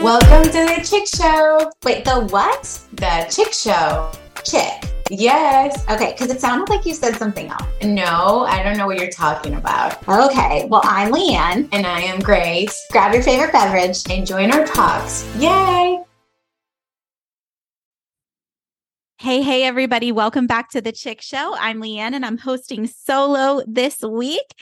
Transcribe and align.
Welcome 0.00 0.44
to 0.44 0.50
the 0.50 0.82
Chick 0.82 1.06
Show. 1.06 1.70
Wait, 1.84 2.06
the 2.06 2.26
what? 2.30 2.62
The 2.94 3.26
Chick 3.28 3.52
Show. 3.52 4.10
Chick. 4.42 4.90
Yes. 5.10 5.84
Okay, 5.90 6.12
because 6.12 6.30
it 6.34 6.40
sounded 6.40 6.70
like 6.70 6.86
you 6.86 6.94
said 6.94 7.16
something 7.16 7.48
else. 7.48 7.66
No, 7.82 8.46
I 8.48 8.62
don't 8.62 8.78
know 8.78 8.86
what 8.86 8.98
you're 8.98 9.10
talking 9.10 9.56
about. 9.56 10.02
Okay, 10.08 10.66
well, 10.70 10.80
I'm 10.84 11.12
Leigh 11.12 11.34
Ann. 11.34 11.68
And 11.72 11.86
I 11.86 12.00
am 12.00 12.18
Grace. 12.18 12.74
Grab 12.90 13.12
your 13.12 13.22
favorite 13.22 13.52
beverage. 13.52 13.98
And 14.08 14.26
join 14.26 14.50
our 14.52 14.64
talks. 14.64 15.28
Yay! 15.36 16.02
Hey, 19.18 19.42
hey, 19.42 19.64
everybody. 19.64 20.12
Welcome 20.12 20.46
back 20.46 20.70
to 20.70 20.80
the 20.80 20.92
Chick 20.92 21.20
Show. 21.20 21.54
I'm 21.60 21.78
Leigh 21.78 21.98
Ann 21.98 22.14
and 22.14 22.24
I'm 22.24 22.38
hosting 22.38 22.86
solo 22.86 23.62
this 23.66 24.00
week. 24.00 24.54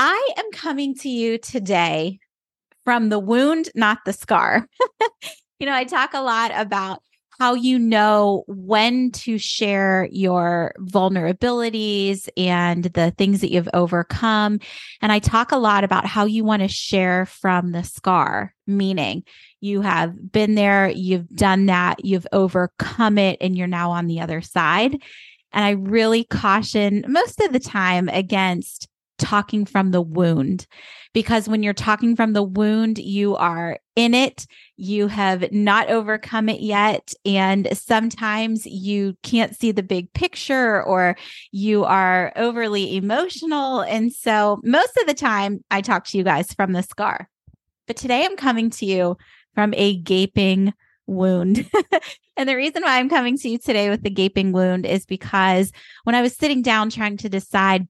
I 0.00 0.30
am 0.36 0.50
coming 0.50 0.96
to 0.96 1.08
you 1.08 1.38
today 1.38 2.18
from 2.84 3.08
the 3.08 3.18
wound, 3.18 3.68
not 3.74 3.98
the 4.04 4.12
scar. 4.12 4.68
you 5.58 5.66
know, 5.66 5.74
I 5.74 5.84
talk 5.84 6.14
a 6.14 6.22
lot 6.22 6.52
about 6.54 7.00
how 7.38 7.54
you 7.54 7.78
know 7.78 8.44
when 8.46 9.10
to 9.10 9.38
share 9.38 10.08
your 10.12 10.72
vulnerabilities 10.78 12.28
and 12.36 12.84
the 12.84 13.10
things 13.12 13.40
that 13.40 13.50
you've 13.50 13.68
overcome. 13.74 14.60
And 15.02 15.10
I 15.10 15.18
talk 15.18 15.50
a 15.50 15.56
lot 15.56 15.84
about 15.84 16.06
how 16.06 16.26
you 16.26 16.44
want 16.44 16.62
to 16.62 16.68
share 16.68 17.26
from 17.26 17.72
the 17.72 17.82
scar, 17.82 18.54
meaning 18.66 19.24
you 19.60 19.80
have 19.80 20.30
been 20.30 20.54
there, 20.54 20.88
you've 20.88 21.28
done 21.28 21.66
that, 21.66 22.04
you've 22.04 22.26
overcome 22.32 23.18
it, 23.18 23.38
and 23.40 23.56
you're 23.56 23.66
now 23.66 23.90
on 23.90 24.06
the 24.06 24.20
other 24.20 24.40
side. 24.40 25.02
And 25.52 25.64
I 25.64 25.70
really 25.70 26.24
caution 26.24 27.04
most 27.08 27.40
of 27.40 27.52
the 27.52 27.60
time 27.60 28.08
against 28.08 28.88
talking 29.24 29.64
from 29.64 29.90
the 29.90 30.02
wound 30.02 30.66
because 31.14 31.48
when 31.48 31.62
you're 31.62 31.72
talking 31.72 32.16
from 32.16 32.32
the 32.32 32.42
wound, 32.42 32.98
you 32.98 33.36
are 33.36 33.78
in 33.96 34.12
it, 34.12 34.46
you 34.76 35.06
have 35.06 35.50
not 35.52 35.88
overcome 35.88 36.48
it 36.48 36.60
yet. 36.60 37.14
And 37.24 37.68
sometimes 37.72 38.66
you 38.66 39.16
can't 39.22 39.56
see 39.56 39.70
the 39.70 39.84
big 39.84 40.12
picture 40.12 40.82
or 40.82 41.16
you 41.52 41.84
are 41.84 42.32
overly 42.36 42.96
emotional. 42.96 43.80
And 43.80 44.12
so 44.12 44.60
most 44.64 44.98
of 45.00 45.06
the 45.06 45.14
time, 45.14 45.64
I 45.70 45.80
talk 45.80 46.04
to 46.06 46.18
you 46.18 46.24
guys 46.24 46.52
from 46.52 46.72
the 46.72 46.82
scar. 46.82 47.30
But 47.86 47.96
today 47.96 48.24
I'm 48.24 48.36
coming 48.36 48.68
to 48.70 48.84
you 48.84 49.16
from 49.54 49.72
a 49.76 49.96
gaping 49.96 50.74
wound. 51.06 51.70
and 52.36 52.48
the 52.48 52.56
reason 52.56 52.82
why 52.82 52.98
I'm 52.98 53.08
coming 53.08 53.38
to 53.38 53.48
you 53.48 53.58
today 53.58 53.88
with 53.88 54.02
the 54.02 54.10
gaping 54.10 54.50
wound 54.50 54.84
is 54.84 55.06
because 55.06 55.70
when 56.02 56.16
I 56.16 56.22
was 56.22 56.34
sitting 56.34 56.62
down 56.62 56.90
trying 56.90 57.18
to 57.18 57.28
decide 57.28 57.86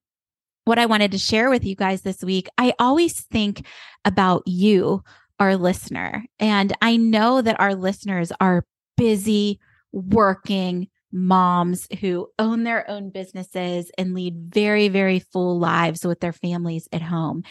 what 0.65 0.79
I 0.79 0.87
wanted 0.87 1.13
to 1.13 1.19
share 1.19 1.51
with 1.51 1.65
you 1.65 1.75
guys 1.75 2.03
this 2.03 2.23
week, 2.23 2.49
I 2.59 2.75
always 2.79 3.21
think 3.21 3.67
about 4.05 4.43
you, 4.47 5.03
our 5.39 5.57
listener. 5.57 6.25
And 6.39 6.73
I 6.81 6.97
know 6.97 7.43
that 7.43 7.61
our 7.61 7.75
listeners 7.75 8.33
are 8.41 8.65
busy 8.97 9.61
working 9.93 10.89
moms 11.13 11.87
who 12.01 12.29
own 12.39 12.65
their 12.65 12.89
own 12.91 13.11
businesses 13.11 13.91
and 13.97 14.15
lead 14.15 14.35
very, 14.53 14.89
very 14.89 15.21
full 15.21 15.59
lives 15.59 16.05
with 16.05 16.21
their 16.21 16.33
families 16.33 16.89
at 16.93 17.03
home. 17.03 17.45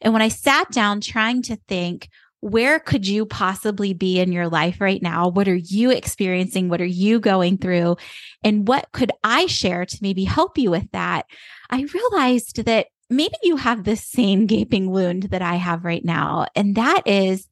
And 0.00 0.12
when 0.12 0.22
I 0.22 0.28
sat 0.28 0.70
down 0.70 1.00
trying 1.00 1.42
to 1.42 1.56
think, 1.68 2.08
where 2.42 2.80
could 2.80 3.06
you 3.06 3.24
possibly 3.24 3.94
be 3.94 4.18
in 4.18 4.32
your 4.32 4.48
life 4.48 4.80
right 4.80 5.00
now? 5.00 5.28
What 5.28 5.46
are 5.46 5.54
you 5.54 5.92
experiencing? 5.92 6.68
What 6.68 6.80
are 6.80 6.84
you 6.84 7.20
going 7.20 7.56
through? 7.56 7.96
And 8.42 8.66
what 8.66 8.90
could 8.90 9.12
I 9.22 9.46
share 9.46 9.86
to 9.86 9.98
maybe 10.02 10.24
help 10.24 10.58
you 10.58 10.68
with 10.68 10.90
that? 10.90 11.26
I 11.70 11.86
realized 11.94 12.64
that 12.64 12.88
maybe 13.08 13.36
you 13.44 13.56
have 13.58 13.84
the 13.84 13.94
same 13.94 14.46
gaping 14.46 14.90
wound 14.90 15.24
that 15.24 15.40
I 15.40 15.54
have 15.54 15.84
right 15.84 16.04
now. 16.04 16.46
And 16.56 16.74
that 16.74 17.02
is 17.06 17.46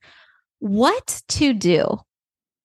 what 0.58 1.22
to 1.28 1.54
do 1.54 2.00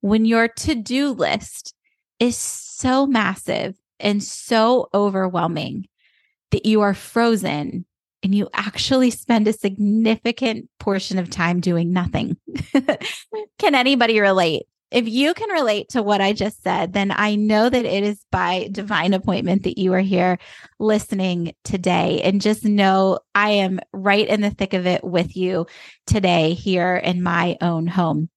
when 0.02 0.26
your 0.26 0.48
to 0.48 0.74
do 0.74 1.12
list 1.12 1.76
is 2.20 2.36
so 2.36 3.06
massive 3.06 3.76
and 4.00 4.24
so 4.24 4.90
overwhelming 4.96 5.86
that 6.50 6.66
you 6.66 6.82
are 6.82 6.96
frozen 6.96 7.86
and 8.26 8.34
you 8.34 8.50
actually 8.56 9.12
spend 9.12 9.48
a 9.48 9.54
significant 9.54 10.68
portion 10.80 11.20
of 11.20 11.30
time 11.30 11.60
doing 11.60 11.94
nothing. 11.94 12.36
can 13.60 13.76
anybody 13.76 14.20
relate? 14.20 14.64
If 14.90 15.08
you 15.08 15.36
can 15.36 15.52
relate 15.52 15.90
to 15.90 16.02
what 16.02 16.22
I 16.22 16.34
just 16.34 16.64
said, 16.64 16.94
then 16.94 17.14
I 17.16 17.36
know 17.36 17.70
that 17.70 17.86
it 17.86 18.04
is 18.04 18.26
by 18.32 18.68
divine 18.72 19.14
appointment 19.14 19.62
that 19.64 19.78
you 19.78 19.94
are 19.94 20.00
here 20.00 20.40
listening 20.80 21.54
today. 21.64 22.24
And 22.24 22.42
just 22.42 22.66
know 22.66 23.20
I 23.36 23.52
am 23.52 23.80
right 23.94 24.28
in 24.28 24.42
the 24.42 24.50
thick 24.50 24.74
of 24.74 24.88
it 24.88 25.04
with 25.04 25.38
you 25.38 25.68
today 26.08 26.54
here 26.54 26.96
in 26.96 27.22
my 27.22 27.58
own 27.62 27.86
home 27.86 28.30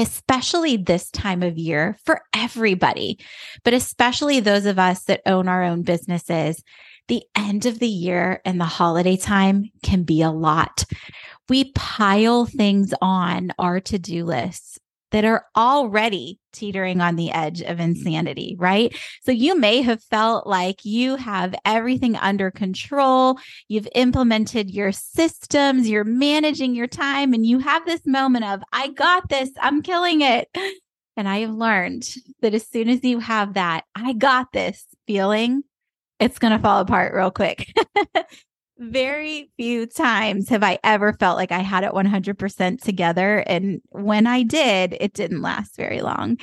especially 0.00 0.76
this 0.76 1.10
time 1.10 1.42
of 1.42 1.58
year 1.58 1.98
for 2.04 2.22
everybody, 2.32 3.18
but 3.64 3.74
especially 3.74 4.38
those 4.38 4.64
of 4.64 4.78
us 4.78 5.02
that 5.06 5.20
own 5.26 5.48
our 5.48 5.64
own 5.64 5.82
businesses 5.82 6.62
the 7.08 7.24
end 7.34 7.66
of 7.66 7.78
the 7.78 7.88
year 7.88 8.40
and 8.44 8.60
the 8.60 8.64
holiday 8.64 9.16
time 9.16 9.70
can 9.82 10.04
be 10.04 10.22
a 10.22 10.30
lot. 10.30 10.84
We 11.48 11.72
pile 11.72 12.44
things 12.46 12.94
on 13.00 13.52
our 13.58 13.80
to 13.80 13.98
do 13.98 14.24
lists 14.24 14.78
that 15.10 15.24
are 15.24 15.46
already 15.56 16.38
teetering 16.52 17.00
on 17.00 17.16
the 17.16 17.30
edge 17.30 17.62
of 17.62 17.80
insanity, 17.80 18.56
right? 18.58 18.94
So 19.22 19.32
you 19.32 19.58
may 19.58 19.80
have 19.80 20.02
felt 20.02 20.46
like 20.46 20.84
you 20.84 21.16
have 21.16 21.54
everything 21.64 22.14
under 22.16 22.50
control. 22.50 23.38
You've 23.68 23.88
implemented 23.94 24.70
your 24.70 24.92
systems, 24.92 25.88
you're 25.88 26.04
managing 26.04 26.74
your 26.74 26.86
time, 26.86 27.32
and 27.32 27.46
you 27.46 27.58
have 27.58 27.86
this 27.86 28.04
moment 28.04 28.44
of, 28.44 28.60
I 28.70 28.88
got 28.88 29.30
this, 29.30 29.50
I'm 29.60 29.80
killing 29.80 30.20
it. 30.20 30.48
And 31.16 31.26
I 31.28 31.38
have 31.38 31.54
learned 31.54 32.06
that 32.42 32.54
as 32.54 32.68
soon 32.68 32.88
as 32.88 33.02
you 33.02 33.18
have 33.18 33.54
that, 33.54 33.84
I 33.94 34.12
got 34.12 34.52
this 34.52 34.84
feeling, 35.06 35.64
it's 36.20 36.38
going 36.38 36.52
to 36.52 36.58
fall 36.58 36.80
apart 36.80 37.14
real 37.14 37.30
quick. 37.30 37.72
Very 38.78 39.50
few 39.56 39.86
times 39.86 40.48
have 40.48 40.62
I 40.62 40.78
ever 40.84 41.12
felt 41.12 41.36
like 41.36 41.50
I 41.50 41.60
had 41.60 41.82
it 41.82 41.92
100% 41.92 42.80
together. 42.80 43.38
And 43.46 43.80
when 43.88 44.26
I 44.26 44.44
did, 44.44 44.96
it 45.00 45.14
didn't 45.14 45.42
last 45.42 45.76
very 45.76 46.00
long. 46.00 46.36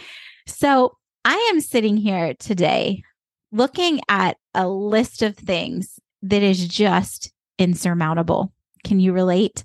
So 0.46 0.98
I 1.24 1.36
am 1.54 1.62
sitting 1.62 1.96
here 1.96 2.34
today 2.34 3.04
looking 3.54 4.02
at 4.10 4.36
a 4.54 4.68
list 4.68 5.22
of 5.22 5.38
things 5.38 5.98
that 6.24 6.44
is 6.44 6.68
just 6.68 7.32
insurmountable. 7.58 8.52
Can 8.84 9.00
you 9.00 9.14
relate? 9.14 9.64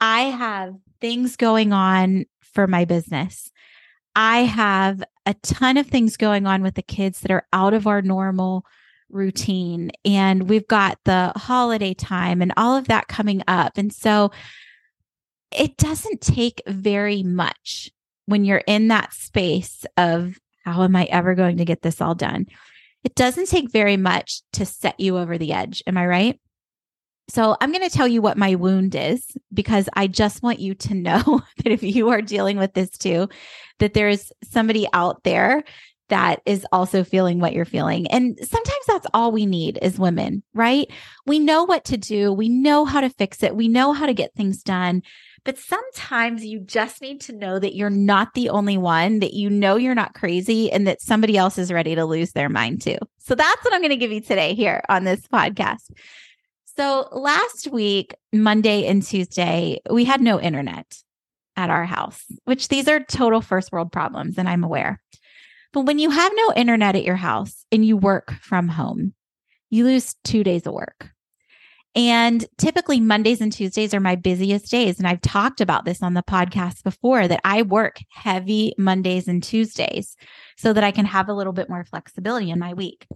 I 0.00 0.22
have 0.22 0.74
things 1.02 1.36
going 1.36 1.74
on 1.74 2.24
for 2.40 2.66
my 2.66 2.86
business. 2.86 3.50
I 4.16 4.38
have 4.44 5.04
a 5.26 5.34
ton 5.34 5.76
of 5.76 5.86
things 5.86 6.16
going 6.16 6.46
on 6.46 6.62
with 6.62 6.74
the 6.74 6.82
kids 6.82 7.20
that 7.20 7.30
are 7.30 7.46
out 7.52 7.74
of 7.74 7.86
our 7.86 8.00
normal 8.02 8.64
routine 9.12 9.90
and 10.04 10.48
we've 10.48 10.66
got 10.68 10.98
the 11.04 11.32
holiday 11.36 11.94
time 11.94 12.42
and 12.42 12.52
all 12.56 12.76
of 12.76 12.88
that 12.88 13.08
coming 13.08 13.42
up. 13.48 13.72
And 13.76 13.92
so 13.92 14.30
it 15.50 15.76
doesn't 15.76 16.20
take 16.20 16.62
very 16.66 17.22
much 17.22 17.90
when 18.26 18.44
you're 18.44 18.62
in 18.66 18.88
that 18.88 19.12
space 19.12 19.84
of 19.96 20.38
how 20.64 20.82
am 20.82 20.94
I 20.94 21.04
ever 21.04 21.34
going 21.34 21.56
to 21.56 21.64
get 21.64 21.82
this 21.82 22.00
all 22.00 22.14
done? 22.14 22.46
It 23.02 23.14
doesn't 23.14 23.48
take 23.48 23.70
very 23.70 23.96
much 23.96 24.42
to 24.52 24.66
set 24.66 25.00
you 25.00 25.18
over 25.18 25.38
the 25.38 25.52
edge. 25.52 25.82
Am 25.86 25.96
I 25.96 26.06
right? 26.06 26.40
So 27.28 27.56
I'm 27.60 27.72
going 27.72 27.88
to 27.88 27.96
tell 27.96 28.08
you 28.08 28.22
what 28.22 28.36
my 28.36 28.56
wound 28.56 28.94
is 28.94 29.24
because 29.54 29.88
I 29.94 30.08
just 30.08 30.42
want 30.42 30.58
you 30.58 30.74
to 30.74 30.94
know 30.94 31.42
that 31.58 31.72
if 31.72 31.82
you 31.82 32.10
are 32.10 32.22
dealing 32.22 32.58
with 32.58 32.74
this 32.74 32.90
too, 32.90 33.28
that 33.78 33.94
there's 33.94 34.32
somebody 34.44 34.86
out 34.92 35.22
there 35.24 35.64
that 36.10 36.40
is 36.44 36.66
also 36.70 37.02
feeling 37.02 37.40
what 37.40 37.52
you're 37.52 37.64
feeling. 37.64 38.06
And 38.08 38.38
sometimes 38.38 38.86
that's 38.86 39.06
all 39.14 39.32
we 39.32 39.46
need 39.46 39.78
as 39.78 39.98
women, 39.98 40.42
right? 40.54 40.88
We 41.26 41.38
know 41.38 41.64
what 41.64 41.84
to 41.86 41.96
do, 41.96 42.32
we 42.32 42.48
know 42.48 42.84
how 42.84 43.00
to 43.00 43.10
fix 43.10 43.42
it, 43.42 43.56
we 43.56 43.68
know 43.68 43.92
how 43.92 44.06
to 44.06 44.14
get 44.14 44.34
things 44.34 44.62
done. 44.62 45.02
But 45.42 45.56
sometimes 45.56 46.44
you 46.44 46.60
just 46.60 47.00
need 47.00 47.22
to 47.22 47.32
know 47.32 47.58
that 47.58 47.74
you're 47.74 47.88
not 47.88 48.34
the 48.34 48.50
only 48.50 48.76
one, 48.76 49.20
that 49.20 49.32
you 49.32 49.48
know 49.48 49.76
you're 49.76 49.94
not 49.94 50.12
crazy, 50.12 50.70
and 50.70 50.86
that 50.86 51.00
somebody 51.00 51.38
else 51.38 51.56
is 51.56 51.72
ready 51.72 51.94
to 51.94 52.04
lose 52.04 52.32
their 52.32 52.50
mind 52.50 52.82
too. 52.82 52.98
So 53.18 53.34
that's 53.34 53.64
what 53.64 53.72
I'm 53.72 53.80
going 53.80 53.88
to 53.88 53.96
give 53.96 54.12
you 54.12 54.20
today 54.20 54.54
here 54.54 54.82
on 54.90 55.04
this 55.04 55.26
podcast. 55.32 55.90
So 56.76 57.08
last 57.12 57.68
week, 57.68 58.14
Monday 58.32 58.86
and 58.86 59.02
Tuesday, 59.02 59.80
we 59.90 60.04
had 60.04 60.20
no 60.20 60.38
internet 60.38 60.98
at 61.56 61.70
our 61.70 61.84
house, 61.84 62.24
which 62.44 62.68
these 62.68 62.88
are 62.88 63.00
total 63.00 63.40
first 63.40 63.72
world 63.72 63.92
problems, 63.92 64.36
and 64.36 64.48
I'm 64.48 64.64
aware. 64.64 65.00
But 65.72 65.82
when 65.82 65.98
you 65.98 66.10
have 66.10 66.32
no 66.34 66.52
internet 66.54 66.96
at 66.96 67.04
your 67.04 67.16
house 67.16 67.64
and 67.70 67.84
you 67.84 67.96
work 67.96 68.32
from 68.40 68.68
home, 68.68 69.14
you 69.70 69.84
lose 69.84 70.16
two 70.24 70.42
days 70.42 70.66
of 70.66 70.74
work. 70.74 71.10
And 71.96 72.44
typically, 72.56 73.00
Mondays 73.00 73.40
and 73.40 73.52
Tuesdays 73.52 73.92
are 73.94 74.00
my 74.00 74.14
busiest 74.14 74.70
days. 74.70 74.98
And 74.98 75.08
I've 75.08 75.20
talked 75.20 75.60
about 75.60 75.84
this 75.84 76.02
on 76.02 76.14
the 76.14 76.22
podcast 76.22 76.84
before 76.84 77.26
that 77.26 77.40
I 77.42 77.62
work 77.62 77.98
heavy 78.10 78.74
Mondays 78.78 79.26
and 79.26 79.42
Tuesdays 79.42 80.16
so 80.56 80.72
that 80.72 80.84
I 80.84 80.92
can 80.92 81.04
have 81.04 81.28
a 81.28 81.34
little 81.34 81.52
bit 81.52 81.68
more 81.68 81.84
flexibility 81.84 82.50
in 82.50 82.60
my 82.60 82.74
week. 82.74 83.06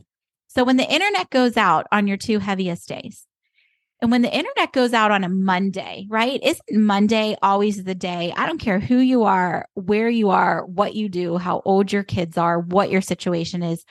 So 0.49 0.65
when 0.65 0.77
the 0.77 0.93
internet 0.93 1.31
goes 1.31 1.57
out 1.57 1.87
on 1.93 2.09
your 2.09 2.17
two 2.17 2.41
heaviest 2.41 2.89
days, 2.89 3.27
And 4.05 4.11
when 4.11 4.21
the 4.21 4.37
internet 4.37 4.71
goes 4.73 4.93
out 4.93 5.13
on 5.13 5.25
a 5.25 5.31
Monday, 5.31 6.07
right? 6.11 6.39
Isn't 6.43 6.85
Monday 6.85 7.39
always 7.41 7.85
the 7.85 7.95
day? 7.95 8.35
I 8.37 8.45
don't 8.45 8.59
care 8.59 8.79
who 8.79 8.99
you 8.99 9.25
are, 9.25 9.67
where 9.73 10.11
you 10.11 10.29
are, 10.29 10.67
what 10.67 10.95
you 10.95 11.09
do, 11.09 11.39
how 11.39 11.63
old 11.65 11.91
your 11.91 12.03
kids 12.03 12.37
are, 12.37 12.61
what 12.61 12.91
your 12.91 13.01
situation 13.01 13.63
is. 13.63 13.83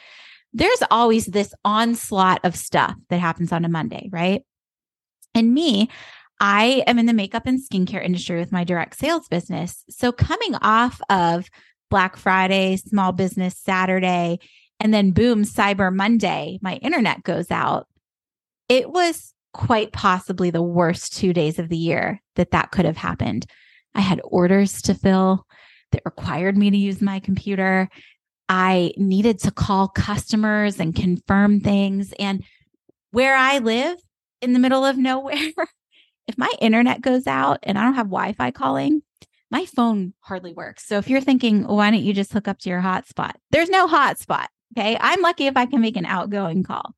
There's 0.54 0.84
always 0.92 1.26
this 1.26 1.52
onslaught 1.66 2.42
of 2.44 2.56
stuff 2.56 2.94
that 3.10 3.22
happens 3.22 3.52
on 3.52 3.66
a 3.66 3.70
Monday, 3.70 4.08
right? 4.12 4.44
And 5.34 5.52
me, 5.52 5.90
I 6.40 6.84
am 6.86 7.00
in 7.00 7.08
the 7.08 7.14
makeup 7.14 7.48
and 7.48 7.60
skincare 7.60 8.06
industry 8.06 8.38
with 8.38 8.52
my 8.52 8.64
direct 8.64 9.00
sales 9.00 9.28
business. 9.28 9.84
So 9.90 10.12
coming 10.12 10.54
off 10.62 11.02
of 11.10 11.50
Black 11.90 12.18
Friday, 12.18 12.78
small 12.78 13.14
business 13.14 13.58
Saturday, 13.58 14.38
and 14.80 14.94
then 14.94 15.10
boom, 15.10 15.42
Cyber 15.42 15.92
Monday, 15.92 16.60
my 16.62 16.76
internet 16.76 17.24
goes 17.24 17.50
out. 17.50 17.88
It 18.70 18.92
was 18.92 19.33
quite 19.54 19.92
possibly 19.92 20.50
the 20.50 20.62
worst 20.62 21.16
two 21.16 21.32
days 21.32 21.60
of 21.60 21.70
the 21.70 21.78
year 21.78 22.22
that 22.36 22.52
that 22.52 22.72
could 22.72 22.86
have 22.86 22.98
happened. 22.98 23.46
I 23.96 24.02
had 24.02 24.22
orders 24.24 24.82
to 24.84 24.96
fill 24.96 25.46
that 25.92 26.02
required 26.06 26.58
me 26.58 26.72
to 26.72 26.78
use 26.78 27.02
my 27.02 27.20
computer. 27.20 27.90
I 28.50 28.94
needed 28.98 29.40
to 29.40 29.52
call 29.52 29.88
customers 29.88 30.80
and 30.80 30.96
confirm 30.96 31.60
things. 31.60 32.14
And 32.20 32.44
where 33.12 33.36
I 33.36 33.60
live 33.60 33.98
in 34.42 34.54
the 34.54 34.60
middle 34.60 34.84
of 34.84 34.98
nowhere, 34.98 35.36
if 36.28 36.38
my 36.38 36.52
internet 36.60 37.02
goes 37.02 37.28
out 37.28 37.60
and 37.64 37.78
I 37.78 37.84
don't 37.84 37.94
have 37.94 38.08
Wi 38.08 38.34
Fi 38.34 38.52
calling, 38.52 39.04
my 39.52 39.66
phone 39.66 40.14
hardly 40.22 40.54
works. 40.54 40.88
So 40.88 40.98
if 40.98 41.08
you're 41.08 41.22
thinking, 41.22 41.68
why 41.68 41.92
don't 41.92 42.02
you 42.02 42.14
just 42.14 42.34
hook 42.34 42.48
up 42.48 42.58
to 42.60 42.70
your 42.70 42.82
hotspot? 42.82 43.34
There's 43.52 43.70
no 43.70 43.88
hotspot. 43.88 44.48
Okay. 44.76 44.98
I'm 45.00 45.22
lucky 45.22 45.46
if 45.46 45.56
I 45.56 45.68
can 45.68 45.82
make 45.82 45.96
an 45.96 46.08
outgoing 46.08 46.64
call. 46.64 46.96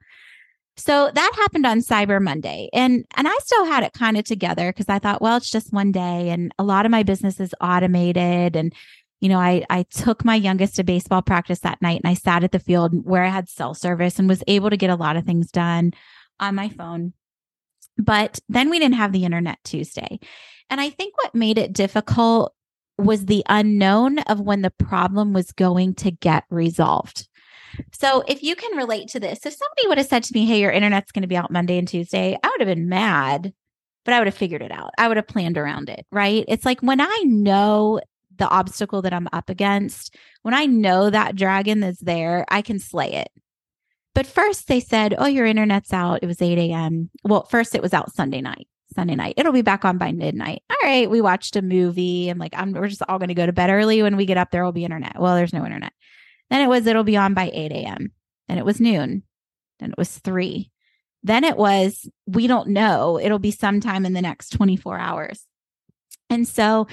So 0.77 1.09
that 1.13 1.31
happened 1.35 1.65
on 1.65 1.79
Cyber 1.79 2.21
Monday. 2.21 2.69
And 2.73 3.05
and 3.15 3.27
I 3.27 3.37
still 3.39 3.65
had 3.65 3.83
it 3.83 3.93
kind 3.93 4.17
of 4.17 4.25
together 4.25 4.71
because 4.71 4.89
I 4.89 4.99
thought, 4.99 5.21
well, 5.21 5.37
it's 5.37 5.49
just 5.49 5.71
one 5.71 5.91
day. 5.91 6.29
And 6.29 6.53
a 6.59 6.63
lot 6.63 6.85
of 6.85 6.91
my 6.91 7.03
business 7.03 7.39
is 7.39 7.55
automated. 7.61 8.55
And, 8.55 8.73
you 9.21 9.29
know, 9.29 9.39
I 9.39 9.65
I 9.69 9.83
took 9.83 10.25
my 10.25 10.35
youngest 10.35 10.75
to 10.75 10.83
baseball 10.83 11.21
practice 11.21 11.59
that 11.59 11.81
night 11.81 12.01
and 12.03 12.09
I 12.09 12.13
sat 12.13 12.43
at 12.43 12.51
the 12.51 12.59
field 12.59 13.05
where 13.05 13.23
I 13.23 13.29
had 13.29 13.49
cell 13.49 13.73
service 13.73 14.19
and 14.19 14.27
was 14.27 14.43
able 14.47 14.69
to 14.69 14.77
get 14.77 14.89
a 14.89 14.95
lot 14.95 15.15
of 15.15 15.25
things 15.25 15.49
done 15.49 15.91
on 16.39 16.55
my 16.55 16.69
phone. 16.69 17.13
But 17.97 18.39
then 18.49 18.69
we 18.69 18.79
didn't 18.79 18.95
have 18.95 19.13
the 19.13 19.23
internet 19.23 19.59
Tuesday. 19.63 20.19
And 20.69 20.81
I 20.81 20.89
think 20.89 21.15
what 21.17 21.35
made 21.35 21.57
it 21.57 21.71
difficult 21.73 22.53
was 22.97 23.25
the 23.25 23.43
unknown 23.47 24.19
of 24.19 24.39
when 24.39 24.61
the 24.61 24.71
problem 24.71 25.33
was 25.33 25.51
going 25.51 25.95
to 25.95 26.11
get 26.11 26.43
resolved. 26.49 27.27
So 27.91 28.23
if 28.27 28.43
you 28.43 28.55
can 28.55 28.77
relate 28.77 29.07
to 29.09 29.19
this, 29.19 29.45
if 29.45 29.53
somebody 29.53 29.87
would 29.87 29.97
have 29.97 30.07
said 30.07 30.23
to 30.25 30.33
me, 30.33 30.45
Hey, 30.45 30.61
your 30.61 30.71
internet's 30.71 31.11
going 31.11 31.23
to 31.23 31.27
be 31.27 31.37
out 31.37 31.51
Monday 31.51 31.77
and 31.77 31.87
Tuesday, 31.87 32.37
I 32.43 32.47
would 32.49 32.61
have 32.67 32.75
been 32.75 32.89
mad, 32.89 33.53
but 34.03 34.13
I 34.13 34.19
would 34.19 34.27
have 34.27 34.35
figured 34.35 34.61
it 34.61 34.71
out. 34.71 34.91
I 34.97 35.07
would 35.07 35.17
have 35.17 35.27
planned 35.27 35.57
around 35.57 35.89
it. 35.89 36.05
Right. 36.11 36.45
It's 36.47 36.65
like 36.65 36.81
when 36.81 37.01
I 37.01 37.21
know 37.25 38.01
the 38.37 38.49
obstacle 38.49 39.01
that 39.01 39.13
I'm 39.13 39.29
up 39.33 39.49
against, 39.49 40.15
when 40.41 40.53
I 40.53 40.65
know 40.65 41.09
that 41.09 41.35
dragon 41.35 41.83
is 41.83 41.97
there, 41.99 42.45
I 42.49 42.61
can 42.61 42.79
slay 42.79 43.13
it. 43.13 43.29
But 44.13 44.27
first 44.27 44.67
they 44.67 44.79
said, 44.79 45.15
Oh, 45.17 45.25
your 45.25 45.45
internet's 45.45 45.93
out. 45.93 46.19
It 46.21 46.27
was 46.27 46.41
8 46.41 46.57
a.m. 46.57 47.09
Well, 47.23 47.45
first 47.45 47.75
it 47.75 47.81
was 47.81 47.93
out 47.93 48.13
Sunday 48.13 48.41
night. 48.41 48.67
Sunday 48.93 49.15
night. 49.15 49.33
It'll 49.37 49.51
be 49.51 49.61
back 49.61 49.83
on 49.83 49.97
by 49.97 50.11
midnight. 50.11 50.61
All 50.69 50.77
right. 50.83 51.09
We 51.09 51.19
watched 51.19 51.55
a 51.55 51.61
movie 51.61 52.29
and 52.29 52.39
like 52.39 52.53
I'm 52.55 52.71
we're 52.71 52.87
just 52.87 53.01
all 53.09 53.19
gonna 53.19 53.33
go 53.33 53.45
to 53.45 53.53
bed 53.53 53.69
early. 53.69 54.01
When 54.01 54.15
we 54.15 54.25
get 54.25 54.37
up, 54.37 54.51
there 54.51 54.63
will 54.63 54.71
be 54.71 54.85
internet. 54.85 55.19
Well, 55.19 55.35
there's 55.35 55.53
no 55.53 55.65
internet. 55.65 55.91
Then 56.49 56.61
it 56.61 56.67
was 56.67 56.85
it'll 56.85 57.03
be 57.03 57.17
on 57.17 57.33
by 57.33 57.49
8 57.53 57.71
a.m. 57.71 58.11
Then 58.47 58.57
it 58.57 58.65
was 58.65 58.79
noon. 58.79 59.23
Then 59.79 59.91
it 59.91 59.97
was 59.97 60.17
three. 60.17 60.71
Then 61.23 61.43
it 61.43 61.57
was, 61.57 62.07
we 62.27 62.45
don't 62.45 62.69
know. 62.69 63.19
It'll 63.19 63.39
be 63.39 63.51
sometime 63.51 64.05
in 64.05 64.13
the 64.13 64.21
next 64.21 64.49
24 64.49 64.99
hours. 64.99 65.45
And 66.29 66.47
so 66.47 66.87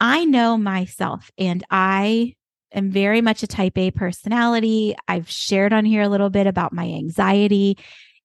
I 0.00 0.24
know 0.24 0.56
myself 0.56 1.30
and 1.38 1.64
I 1.70 2.34
am 2.72 2.90
very 2.90 3.20
much 3.20 3.42
a 3.42 3.46
type 3.46 3.78
A 3.78 3.92
personality. 3.92 4.96
I've 5.06 5.30
shared 5.30 5.72
on 5.72 5.84
here 5.84 6.02
a 6.02 6.08
little 6.08 6.30
bit 6.30 6.46
about 6.46 6.72
my 6.72 6.84
anxiety. 6.84 7.78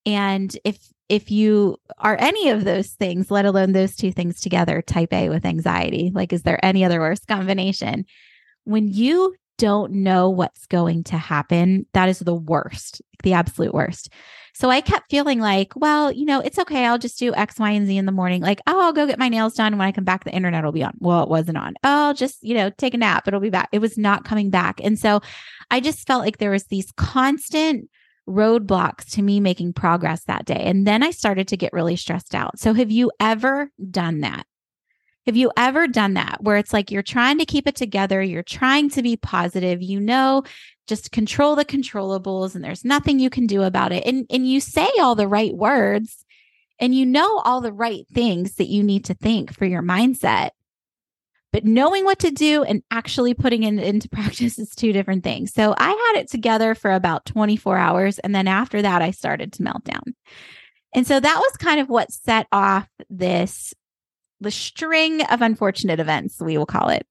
And 0.06 0.56
if 0.64 0.80
if 1.10 1.32
you 1.32 1.78
are 2.00 2.18
any 2.20 2.50
of 2.50 2.66
those 2.66 2.90
things, 2.90 3.32
let 3.32 3.46
alone 3.46 3.72
those 3.72 3.96
two 3.96 4.12
things 4.12 4.42
together, 4.42 4.82
type 4.82 5.14
A 5.14 5.30
with 5.30 5.46
anxiety, 5.46 6.12
like 6.14 6.34
is 6.34 6.44
there 6.44 6.64
any 6.66 6.84
other 6.84 7.00
worse 7.00 7.24
combination? 7.24 8.06
When 8.64 8.88
you 8.88 9.36
don't 9.58 9.92
know 9.92 10.30
what's 10.30 10.66
going 10.68 11.04
to 11.06 11.18
happen, 11.18 11.86
that 11.94 12.10
is 12.10 12.20
the 12.20 12.36
worst, 12.36 13.02
the 13.24 13.34
absolute 13.34 13.74
worst. 13.74 14.10
So 14.58 14.72
I 14.72 14.82
kept 14.82 15.12
feeling 15.12 15.40
like, 15.40 15.74
well, 15.76 16.12
you 16.12 16.26
know, 16.26 16.40
it's 16.40 16.58
okay. 16.58 16.86
I'll 16.86 16.98
just 16.98 17.20
do 17.20 17.32
X, 17.36 17.60
Y, 17.60 17.70
and 17.70 17.86
Z 17.86 17.96
in 17.96 18.08
the 18.08 18.12
morning. 18.12 18.42
Like, 18.42 18.60
oh, 18.66 18.82
I'll 18.82 18.94
go 18.94 19.06
get 19.06 19.20
my 19.20 19.30
nails 19.30 19.54
done. 19.54 19.78
When 19.78 19.88
I 19.88 19.92
come 19.92 20.04
back, 20.04 20.24
the 20.24 20.34
internet 20.34 20.64
will 20.64 20.72
be 20.72 20.84
on. 20.84 20.94
Well, 20.98 21.22
it 21.22 21.30
wasn't 21.30 21.60
on. 21.60 21.76
Oh, 21.84 22.08
I'll 22.08 22.14
just, 22.16 22.40
you 22.42 22.56
know, 22.56 22.72
take 22.72 22.96
a 22.96 22.98
nap. 22.98 23.28
It'll 23.28 23.40
be 23.40 23.52
back. 23.52 23.70
It 23.72 23.82
was 23.82 24.00
not 24.00 24.26
coming 24.26 24.50
back. 24.50 24.82
And 24.84 24.98
so 24.98 25.22
I 25.70 25.80
just 25.80 26.08
felt 26.08 26.24
like 26.24 26.40
there 26.40 26.50
was 26.50 26.66
these 26.66 26.92
constant 26.94 27.88
roadblocks 28.28 29.12
to 29.12 29.22
me 29.22 29.40
making 29.40 29.74
progress 29.74 30.24
that 30.24 30.46
day. 30.46 30.64
And 30.66 30.88
then 30.88 31.04
I 31.04 31.12
started 31.12 31.48
to 31.50 31.58
get 31.58 31.72
really 31.72 31.96
stressed 31.96 32.34
out. 32.34 32.58
So 32.58 32.74
have 32.74 32.90
you 32.90 33.12
ever 33.20 33.72
done 33.92 34.22
that? 34.22 34.47
Have 35.28 35.36
you 35.36 35.52
ever 35.58 35.88
done 35.88 36.14
that 36.14 36.38
where 36.42 36.56
it's 36.56 36.72
like 36.72 36.90
you're 36.90 37.04
trying 37.04 37.38
to 37.40 37.46
keep 37.46 37.68
it 37.68 37.76
together, 37.76 38.22
you're 38.22 38.44
trying 38.44 38.90
to 38.92 39.04
be 39.04 39.18
positive, 39.18 39.82
you 39.82 40.00
know, 40.00 40.44
just 40.88 41.12
control 41.12 41.58
the 41.58 41.66
controllables 41.66 42.56
and 42.56 42.64
there's 42.64 42.86
nothing 42.86 43.20
you 43.20 43.30
can 43.30 43.46
do 43.46 43.64
about 43.64 43.92
it. 43.92 44.06
And 44.06 44.26
and 44.30 44.50
you 44.50 44.62
say 44.62 44.88
all 45.00 45.16
the 45.16 45.28
right 45.28 45.54
words 45.54 46.24
and 46.80 46.96
you 46.96 47.06
know 47.06 47.40
all 47.40 47.60
the 47.60 47.74
right 47.74 48.08
things 48.14 48.56
that 48.56 48.70
you 48.70 48.84
need 48.84 49.04
to 49.06 49.14
think 49.14 49.54
for 49.54 49.66
your 49.66 49.84
mindset. 49.84 50.52
But 51.52 51.66
knowing 51.66 52.06
what 52.06 52.20
to 52.20 52.32
do 52.32 52.64
and 52.64 52.82
actually 52.90 53.34
putting 53.34 53.64
it 53.64 53.78
into 53.84 54.08
practice 54.08 54.58
is 54.58 54.70
two 54.76 54.94
different 54.94 55.26
things. 55.26 55.54
So 55.54 55.76
I 55.78 55.90
had 55.90 56.22
it 56.22 56.32
together 56.32 56.74
for 56.74 56.92
about 56.92 57.26
24 57.26 57.78
hours. 57.78 58.20
And 58.20 58.34
then 58.34 58.48
after 58.48 58.82
that, 58.82 59.02
I 59.02 59.12
started 59.12 59.52
to 59.54 59.64
melt 59.64 59.84
down. 59.84 60.16
And 60.94 61.06
so 61.06 61.20
that 61.20 61.38
was 61.38 61.58
kind 61.58 61.82
of 61.82 61.90
what 61.90 62.14
set 62.14 62.48
off 62.52 62.88
this 63.10 63.74
the 64.40 64.52
string 64.52 65.22
of 65.24 65.42
unfortunate 65.42 66.00
events, 66.00 66.40
we 66.40 66.58
will 66.58 66.66
call 66.66 66.90
it. 66.90 67.06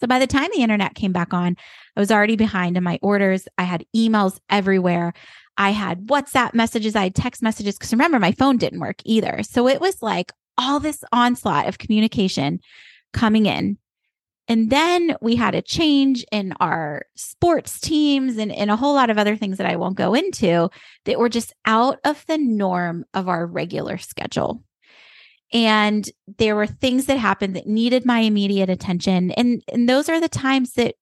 So 0.00 0.06
by 0.06 0.18
the 0.18 0.26
time 0.26 0.48
the 0.54 0.62
internet 0.62 0.94
came 0.94 1.12
back 1.12 1.34
on, 1.34 1.56
I 1.96 2.00
was 2.00 2.10
already 2.10 2.36
behind 2.36 2.76
in 2.76 2.82
my 2.82 2.98
orders. 3.02 3.46
I 3.58 3.64
had 3.64 3.84
emails 3.94 4.38
everywhere. 4.48 5.12
I 5.58 5.70
had 5.70 6.06
WhatsApp 6.06 6.54
messages, 6.54 6.96
I 6.96 7.04
had 7.04 7.14
text 7.14 7.42
messages. 7.42 7.76
Because 7.76 7.92
remember, 7.92 8.18
my 8.18 8.32
phone 8.32 8.56
didn't 8.56 8.80
work 8.80 8.96
either. 9.04 9.42
So 9.42 9.68
it 9.68 9.80
was 9.80 10.00
like 10.00 10.32
all 10.56 10.80
this 10.80 11.04
onslaught 11.12 11.68
of 11.68 11.78
communication 11.78 12.60
coming 13.12 13.46
in. 13.46 13.76
And 14.48 14.70
then 14.70 15.16
we 15.20 15.36
had 15.36 15.54
a 15.54 15.62
change 15.62 16.24
in 16.32 16.54
our 16.58 17.02
sports 17.14 17.78
teams 17.78 18.36
and, 18.36 18.50
and 18.50 18.70
a 18.70 18.76
whole 18.76 18.94
lot 18.94 19.10
of 19.10 19.18
other 19.18 19.36
things 19.36 19.58
that 19.58 19.66
I 19.66 19.76
won't 19.76 19.96
go 19.96 20.14
into 20.14 20.70
that 21.04 21.18
were 21.18 21.28
just 21.28 21.52
out 21.66 21.98
of 22.04 22.24
the 22.26 22.38
norm 22.38 23.04
of 23.14 23.28
our 23.28 23.46
regular 23.46 23.96
schedule 23.98 24.64
and 25.52 26.08
there 26.38 26.54
were 26.54 26.66
things 26.66 27.06
that 27.06 27.18
happened 27.18 27.56
that 27.56 27.66
needed 27.66 28.06
my 28.06 28.20
immediate 28.20 28.70
attention. 28.70 29.32
And 29.32 29.62
and 29.72 29.88
those 29.88 30.08
are 30.08 30.20
the 30.20 30.28
times 30.28 30.74
that 30.74 30.94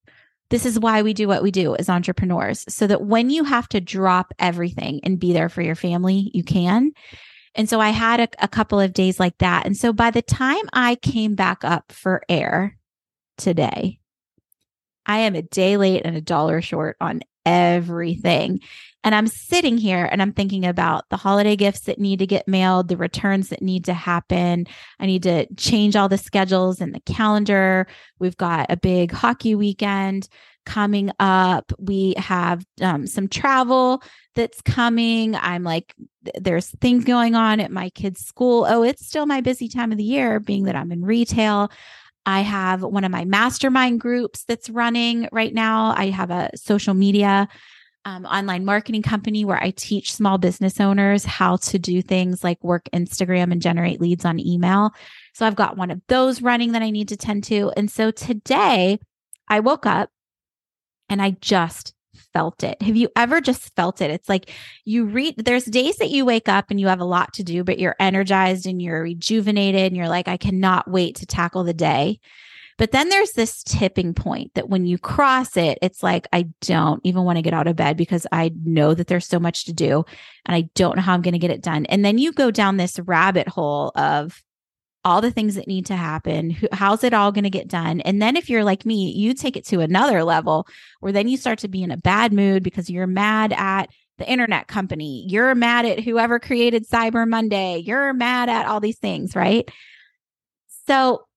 this 0.51 0.65
is 0.65 0.79
why 0.79 1.03
we 1.03 1.13
do 1.13 1.29
what 1.29 1.43
we 1.43 1.51
do 1.51 1.77
as 1.77 1.91
entrepreneurs 1.91 2.65
so 2.69 2.87
that 2.87 3.03
when 3.03 3.29
you 3.29 3.45
have 3.45 3.69
to 3.69 3.81
drop 3.81 4.33
everything 4.39 5.01
and 5.03 5.21
be 5.21 5.33
there 5.33 5.51
for 5.51 5.61
your 5.63 5.75
family 5.75 6.31
you 6.33 6.43
can. 6.43 6.93
And 7.55 7.69
so 7.69 7.81
i 7.81 7.91
had 7.91 8.21
a, 8.21 8.29
a 8.41 8.49
couple 8.49 8.81
of 8.81 8.93
days 8.93 9.21
like 9.21 9.37
that. 9.39 9.67
And 9.67 9.77
so 9.77 9.93
by 9.93 10.11
the 10.11 10.23
time 10.23 10.65
i 10.73 10.95
came 10.97 11.35
back 11.35 11.65
up 11.65 11.93
for 11.93 12.23
air 12.29 12.79
today 13.37 13.99
i 15.07 15.19
am 15.19 15.35
a 15.35 15.43
day 15.43 15.77
late 15.77 16.03
and 16.05 16.17
a 16.17 16.21
dollar 16.21 16.61
short 16.61 16.97
on 17.01 17.21
everything 17.45 18.61
and 19.05 19.15
I'm 19.15 19.29
sitting 19.29 19.79
here 19.79 20.09
and 20.11 20.21
I'm 20.21 20.33
thinking 20.33 20.67
about 20.67 21.05
the 21.09 21.17
holiday 21.17 21.57
gifts 21.57 21.81
that 21.83 21.99
need 21.99 22.19
to 22.19 22.27
get 22.27 22.49
mailed, 22.49 22.89
the 22.89 22.97
returns 22.97 23.49
that 23.49 23.63
need 23.63 23.85
to 23.85 23.95
happen. 23.95 24.67
I 24.99 25.07
need 25.07 25.23
to 25.23 25.47
change 25.55 25.97
all 25.97 26.09
the 26.09 26.19
schedules 26.19 26.81
in 26.81 26.93
the 26.93 27.01
calendar. 27.01 27.87
We've 28.19 28.37
got 28.37 28.67
a 28.71 28.77
big 28.77 29.13
hockey 29.13 29.55
weekend 29.55 30.29
coming 30.67 31.11
up. 31.19 31.73
We 31.79 32.15
have 32.19 32.65
um, 32.83 33.07
some 33.07 33.29
travel 33.29 34.03
that's 34.35 34.61
coming. 34.63 35.35
I'm 35.37 35.63
like, 35.63 35.95
there's 36.35 36.69
things 36.81 37.05
going 37.05 37.35
on 37.35 37.61
at 37.61 37.71
my 37.71 37.91
kids' 37.91 38.21
school. 38.21 38.67
Oh, 38.69 38.83
it's 38.83 39.07
still 39.07 39.27
my 39.27 39.41
busy 39.41 39.69
time 39.69 39.93
of 39.93 39.99
the 39.99 40.05
year, 40.05 40.41
being 40.41 40.65
that 40.65 40.77
I'm 40.77 40.93
in 40.93 41.05
retail. 41.05 41.71
I 42.27 42.41
have 42.41 42.83
one 42.83 43.05
of 43.05 43.11
my 43.11 43.25
mastermind 43.25 44.01
groups 44.01 44.45
that's 44.45 44.69
running 44.69 45.29
right 45.33 45.55
now. 45.55 45.95
I 45.97 46.11
have 46.11 46.31
a 46.31 46.51
social 46.57 46.93
media 46.93 47.49
um, 48.09 48.25
online 48.25 48.65
marketing 48.65 49.03
company 49.03 49.45
where 49.45 49.63
I 49.63 49.71
teach 49.71 50.15
small 50.15 50.39
business 50.39 50.81
owners 50.81 51.27
how 51.27 51.57
to 51.57 51.79
do 51.79 52.01
things 52.01 52.43
like 52.43 52.63
work 52.65 52.89
Instagram 52.95 53.53
and 53.53 53.61
generate 53.61 54.01
leads 54.01 54.25
on 54.25 54.41
email. 54.41 54.93
So 55.35 55.47
I've 55.47 55.57
got 55.57 55.77
one 55.77 55.91
of 55.91 56.01
those 56.09 56.41
running 56.41 56.73
that 56.73 56.81
I 56.81 56.89
need 56.89 57.09
to 57.09 57.19
tend 57.19 57.45
to. 57.45 57.71
And 57.77 57.91
so 57.91 58.11
today 58.11 58.99
I 59.47 59.61
woke 59.61 59.85
up 59.85 60.09
and 61.11 61.21
I 61.21 61.33
just 61.43 61.95
felt 62.33 62.65
it? 62.65 62.81
Have 62.81 62.97
you 62.97 63.11
ever 63.15 63.43
just 63.43 63.75
felt 63.77 64.01
it? 64.01 64.11
It's 64.11 64.29
like 64.29 64.51
you 64.87 65.05
read, 65.05 65.35
there's 65.37 65.65
days 65.65 65.97
that 65.97 66.11
you 66.11 66.25
wake 66.25 66.49
up 66.49 66.67
and 66.71 66.81
you 66.81 66.89
have 66.89 67.01
a 67.01 67.05
lot 67.05 67.35
to 67.35 67.43
do, 67.43 67.63
but 67.63 67.79
you're 67.79 67.97
energized 68.01 68.67
and 68.67 68.81
you're 68.81 69.03
rejuvenated 69.03 69.83
and 69.83 69.97
you're 69.97 70.09
like, 70.09 70.29
I 70.29 70.39
cannot 70.39 70.91
wait 70.91 71.17
to 71.17 71.27
tackle 71.27 71.63
the 71.63 71.75
day. 71.75 72.21
But 72.79 72.93
then 72.93 73.09
there's 73.09 73.33
this 73.33 73.63
tipping 73.63 74.15
point 74.15 74.55
that 74.55 74.69
when 74.69 74.87
you 74.87 74.97
cross 74.97 75.57
it, 75.57 75.79
it's 75.83 76.03
like, 76.03 76.27
I 76.33 76.49
don't 76.63 77.01
even 77.05 77.25
want 77.25 77.37
to 77.37 77.43
get 77.43 77.53
out 77.53 77.67
of 77.67 77.77
bed 77.77 77.97
because 77.97 78.27
I 78.33 78.53
know 78.65 78.95
that 78.95 79.09
there's 79.09 79.27
so 79.27 79.39
much 79.39 79.67
to 79.67 79.73
do 79.73 80.05
and 80.47 80.55
I 80.55 80.71
don't 80.75 80.97
know 80.97 81.03
how 81.03 81.13
I'm 81.13 81.23
going 81.23 81.33
to 81.33 81.39
get 81.39 81.51
it 81.51 81.63
done. 81.63 81.85
And 81.87 82.05
then 82.05 82.19
you 82.19 82.33
go 82.33 82.51
down 82.51 82.77
this 82.77 82.99
rabbit 83.01 83.49
hole 83.49 83.93
of, 83.95 84.43
all 85.05 85.21
the 85.21 85.31
things 85.31 85.55
that 85.55 85.67
need 85.67 85.87
to 85.87 85.97
happen. 85.97 86.57
How's 86.73 87.05
it 87.05 87.15
all 87.15 87.33
going 87.33 87.45
to 87.45 87.51
get 87.51 87.69
done? 87.69 88.01
And 88.03 88.21
then 88.21 88.37
if 88.37 88.51
you're 88.51 88.65
like 88.65 88.85
me, 88.85 89.13
you 89.13 89.33
take 89.33 89.57
it 89.57 89.65
to 89.67 89.81
another 89.81 90.25
level 90.25 90.67
where 91.01 91.13
then 91.13 91.29
you 91.29 91.37
start 91.37 91.61
to 91.61 91.69
be 91.69 91.83
in 91.83 91.91
a 91.91 91.97
bad 91.97 92.33
mood 92.33 92.63
because 92.63 92.91
you're 92.91 93.07
mad 93.07 93.55
at 93.57 93.89
the 94.19 94.29
internet 94.29 94.67
company. 94.67 95.25
You're 95.29 95.55
mad 95.55 95.87
at 95.87 96.01
whoever 96.01 96.39
created 96.39 96.87
Cyber 96.87 97.27
Monday. 97.27 97.79
You're 97.79 98.13
mad 98.13 98.49
at 98.49 98.67
all 98.67 98.81
these 98.81 98.99
things, 98.99 99.37
right? 99.37 99.71
So, 100.87 101.28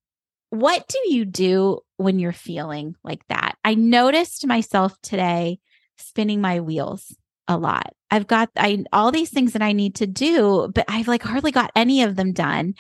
what 0.52 0.88
do 0.88 1.00
you 1.14 1.26
do 1.26 1.80
when 1.96 2.20
you're 2.20 2.34
feeling 2.34 2.96
like 3.04 3.26
that? 3.30 3.56
I 3.64 3.74
noticed 3.74 4.46
myself 4.46 4.94
today 5.02 5.60
spinning 5.98 6.42
my 6.42 6.60
wheels 6.60 7.16
a 7.48 7.58
lot. 7.58 7.94
I've 8.12 8.28
got 8.28 8.50
I 8.58 8.84
all 8.92 9.12
these 9.12 9.30
things 9.30 9.54
that 9.54 9.62
I 9.62 9.72
need 9.72 9.96
to 9.96 10.08
do, 10.08 10.70
but 10.76 10.86
I've 10.88 11.08
like 11.08 11.24
hardly 11.24 11.52
got 11.52 11.72
any 11.74 12.04
of 12.04 12.18
them 12.18 12.34
done. 12.34 12.74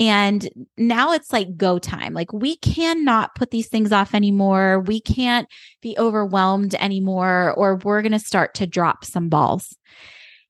And 0.00 0.48
now 0.76 1.12
it's 1.12 1.32
like 1.32 1.56
go 1.56 1.78
time. 1.78 2.12
Like 2.12 2.32
we 2.32 2.56
cannot 2.56 3.36
put 3.36 3.52
these 3.52 3.68
things 3.68 3.92
off 3.92 4.14
anymore. 4.14 4.80
We 4.80 5.00
can't 5.00 5.46
be 5.80 5.96
overwhelmed 5.96 6.74
anymore, 6.74 7.54
or 7.56 7.76
we're 7.76 8.02
going 8.02 8.12
to 8.12 8.18
start 8.18 8.54
to 8.54 8.66
drop 8.66 9.04
some 9.04 9.28
balls. 9.28 9.76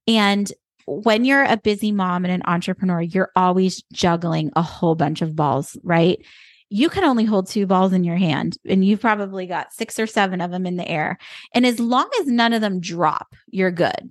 And 0.06 0.50
when 0.86 1.26
you're 1.26 1.44
a 1.44 1.58
busy 1.58 1.92
mom 1.92 2.24
and 2.24 2.32
an 2.32 2.42
entrepreneur, 2.46 3.02
you're 3.02 3.30
always 3.36 3.82
juggling 3.92 4.50
a 4.56 4.62
whole 4.62 4.94
bunch 4.94 5.20
of 5.20 5.36
balls, 5.36 5.76
right? 5.82 6.18
You 6.72 6.88
can 6.88 7.04
only 7.04 7.26
hold 7.26 7.48
two 7.48 7.66
balls 7.66 7.92
in 7.92 8.02
your 8.02 8.16
hand, 8.16 8.56
and 8.66 8.82
you've 8.82 9.02
probably 9.02 9.46
got 9.46 9.74
six 9.74 9.98
or 9.98 10.06
seven 10.06 10.40
of 10.40 10.50
them 10.50 10.64
in 10.64 10.76
the 10.76 10.88
air. 10.88 11.18
And 11.54 11.66
as 11.66 11.78
long 11.78 12.08
as 12.20 12.26
none 12.26 12.54
of 12.54 12.62
them 12.62 12.80
drop, 12.80 13.34
you're 13.48 13.70
good. 13.70 14.10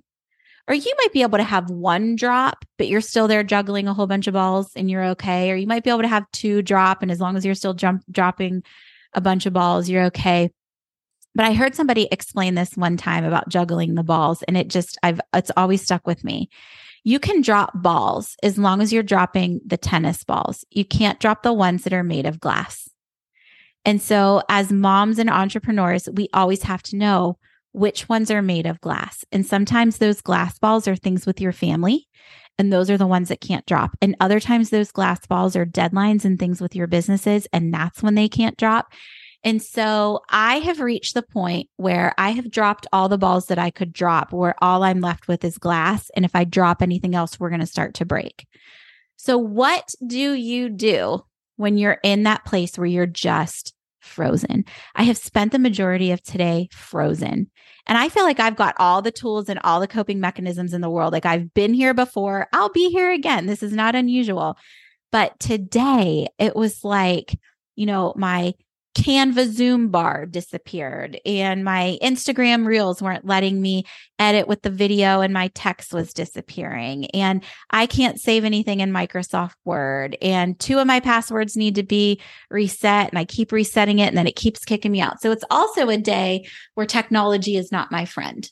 Or 0.68 0.74
you 0.74 0.92
might 0.98 1.12
be 1.12 1.22
able 1.22 1.38
to 1.38 1.44
have 1.44 1.70
one 1.70 2.14
drop, 2.14 2.64
but 2.78 2.86
you're 2.86 3.00
still 3.00 3.26
there 3.26 3.42
juggling 3.42 3.88
a 3.88 3.94
whole 3.94 4.06
bunch 4.06 4.28
of 4.28 4.34
balls 4.34 4.70
and 4.76 4.88
you're 4.88 5.06
okay. 5.06 5.50
Or 5.50 5.56
you 5.56 5.66
might 5.66 5.82
be 5.82 5.90
able 5.90 6.02
to 6.02 6.08
have 6.08 6.30
two 6.30 6.62
drop, 6.62 7.02
and 7.02 7.10
as 7.10 7.18
long 7.18 7.36
as 7.36 7.44
you're 7.44 7.56
still 7.56 7.74
jump 7.74 8.04
dropping 8.08 8.62
a 9.12 9.20
bunch 9.20 9.44
of 9.44 9.52
balls, 9.52 9.88
you're 9.88 10.04
okay. 10.04 10.48
But 11.34 11.46
I 11.46 11.54
heard 11.54 11.74
somebody 11.74 12.06
explain 12.12 12.54
this 12.54 12.76
one 12.76 12.96
time 12.96 13.24
about 13.24 13.48
juggling 13.48 13.96
the 13.96 14.04
balls, 14.04 14.44
and 14.44 14.56
it 14.56 14.68
just 14.68 14.98
I've 15.02 15.20
it's 15.34 15.50
always 15.56 15.82
stuck 15.82 16.06
with 16.06 16.22
me. 16.22 16.48
You 17.04 17.18
can 17.18 17.40
drop 17.40 17.70
balls 17.74 18.36
as 18.42 18.58
long 18.58 18.80
as 18.80 18.92
you're 18.92 19.02
dropping 19.02 19.60
the 19.66 19.76
tennis 19.76 20.22
balls. 20.24 20.64
You 20.70 20.84
can't 20.84 21.18
drop 21.18 21.42
the 21.42 21.52
ones 21.52 21.84
that 21.84 21.92
are 21.92 22.04
made 22.04 22.26
of 22.26 22.40
glass. 22.40 22.88
And 23.84 24.00
so, 24.00 24.42
as 24.48 24.70
moms 24.70 25.18
and 25.18 25.28
entrepreneurs, 25.28 26.08
we 26.12 26.28
always 26.32 26.62
have 26.62 26.82
to 26.84 26.96
know 26.96 27.38
which 27.72 28.08
ones 28.08 28.30
are 28.30 28.42
made 28.42 28.66
of 28.66 28.80
glass. 28.80 29.24
And 29.32 29.44
sometimes 29.44 29.98
those 29.98 30.20
glass 30.20 30.58
balls 30.58 30.86
are 30.86 30.94
things 30.94 31.26
with 31.26 31.40
your 31.40 31.52
family, 31.52 32.06
and 32.58 32.72
those 32.72 32.90
are 32.90 32.98
the 32.98 33.06
ones 33.06 33.28
that 33.28 33.40
can't 33.40 33.66
drop. 33.66 33.96
And 34.00 34.14
other 34.20 34.38
times 34.38 34.70
those 34.70 34.92
glass 34.92 35.26
balls 35.26 35.56
are 35.56 35.66
deadlines 35.66 36.24
and 36.24 36.38
things 36.38 36.60
with 36.60 36.76
your 36.76 36.86
businesses, 36.86 37.48
and 37.52 37.74
that's 37.74 38.02
when 38.02 38.14
they 38.14 38.28
can't 38.28 38.56
drop. 38.56 38.92
And 39.44 39.60
so 39.62 40.20
I 40.28 40.60
have 40.60 40.80
reached 40.80 41.14
the 41.14 41.22
point 41.22 41.68
where 41.76 42.14
I 42.16 42.30
have 42.30 42.50
dropped 42.50 42.86
all 42.92 43.08
the 43.08 43.18
balls 43.18 43.46
that 43.46 43.58
I 43.58 43.70
could 43.70 43.92
drop, 43.92 44.32
where 44.32 44.54
all 44.62 44.84
I'm 44.84 45.00
left 45.00 45.26
with 45.26 45.44
is 45.44 45.58
glass. 45.58 46.10
And 46.14 46.24
if 46.24 46.36
I 46.36 46.44
drop 46.44 46.80
anything 46.80 47.14
else, 47.14 47.40
we're 47.40 47.50
going 47.50 47.60
to 47.60 47.66
start 47.66 47.94
to 47.94 48.04
break. 48.04 48.46
So, 49.16 49.38
what 49.38 49.94
do 50.06 50.34
you 50.34 50.68
do 50.68 51.24
when 51.56 51.78
you're 51.78 51.98
in 52.02 52.24
that 52.24 52.44
place 52.44 52.76
where 52.76 52.86
you're 52.86 53.06
just 53.06 53.74
frozen. 54.02 54.64
I 54.94 55.04
have 55.04 55.16
spent 55.16 55.52
the 55.52 55.58
majority 55.58 56.10
of 56.10 56.22
today 56.22 56.68
frozen. 56.72 57.50
And 57.86 57.98
I 57.98 58.08
feel 58.08 58.24
like 58.24 58.40
I've 58.40 58.56
got 58.56 58.74
all 58.78 59.02
the 59.02 59.10
tools 59.10 59.48
and 59.48 59.58
all 59.64 59.80
the 59.80 59.88
coping 59.88 60.20
mechanisms 60.20 60.74
in 60.74 60.80
the 60.80 60.90
world. 60.90 61.12
Like 61.12 61.26
I've 61.26 61.54
been 61.54 61.74
here 61.74 61.94
before, 61.94 62.48
I'll 62.52 62.70
be 62.70 62.90
here 62.90 63.10
again. 63.12 63.46
This 63.46 63.62
is 63.62 63.72
not 63.72 63.94
unusual. 63.94 64.56
But 65.10 65.38
today 65.40 66.28
it 66.38 66.54
was 66.54 66.84
like, 66.84 67.38
you 67.74 67.86
know, 67.86 68.12
my 68.16 68.54
Canva 68.94 69.48
Zoom 69.48 69.88
bar 69.88 70.26
disappeared 70.26 71.18
and 71.24 71.64
my 71.64 71.98
Instagram 72.02 72.66
reels 72.66 73.00
weren't 73.00 73.24
letting 73.24 73.60
me 73.60 73.84
edit 74.18 74.46
with 74.46 74.62
the 74.62 74.70
video 74.70 75.22
and 75.22 75.32
my 75.32 75.48
text 75.54 75.94
was 75.94 76.12
disappearing 76.12 77.06
and 77.12 77.42
I 77.70 77.86
can't 77.86 78.20
save 78.20 78.44
anything 78.44 78.80
in 78.80 78.92
Microsoft 78.92 79.54
Word 79.64 80.16
and 80.20 80.58
two 80.58 80.78
of 80.78 80.86
my 80.86 81.00
passwords 81.00 81.56
need 81.56 81.76
to 81.76 81.82
be 81.82 82.20
reset 82.50 83.08
and 83.08 83.18
I 83.18 83.24
keep 83.24 83.50
resetting 83.50 83.98
it 83.98 84.08
and 84.08 84.16
then 84.16 84.26
it 84.26 84.36
keeps 84.36 84.64
kicking 84.64 84.92
me 84.92 85.00
out. 85.00 85.22
So 85.22 85.32
it's 85.32 85.44
also 85.50 85.88
a 85.88 85.96
day 85.96 86.46
where 86.74 86.86
technology 86.86 87.56
is 87.56 87.72
not 87.72 87.90
my 87.90 88.04
friend. 88.04 88.48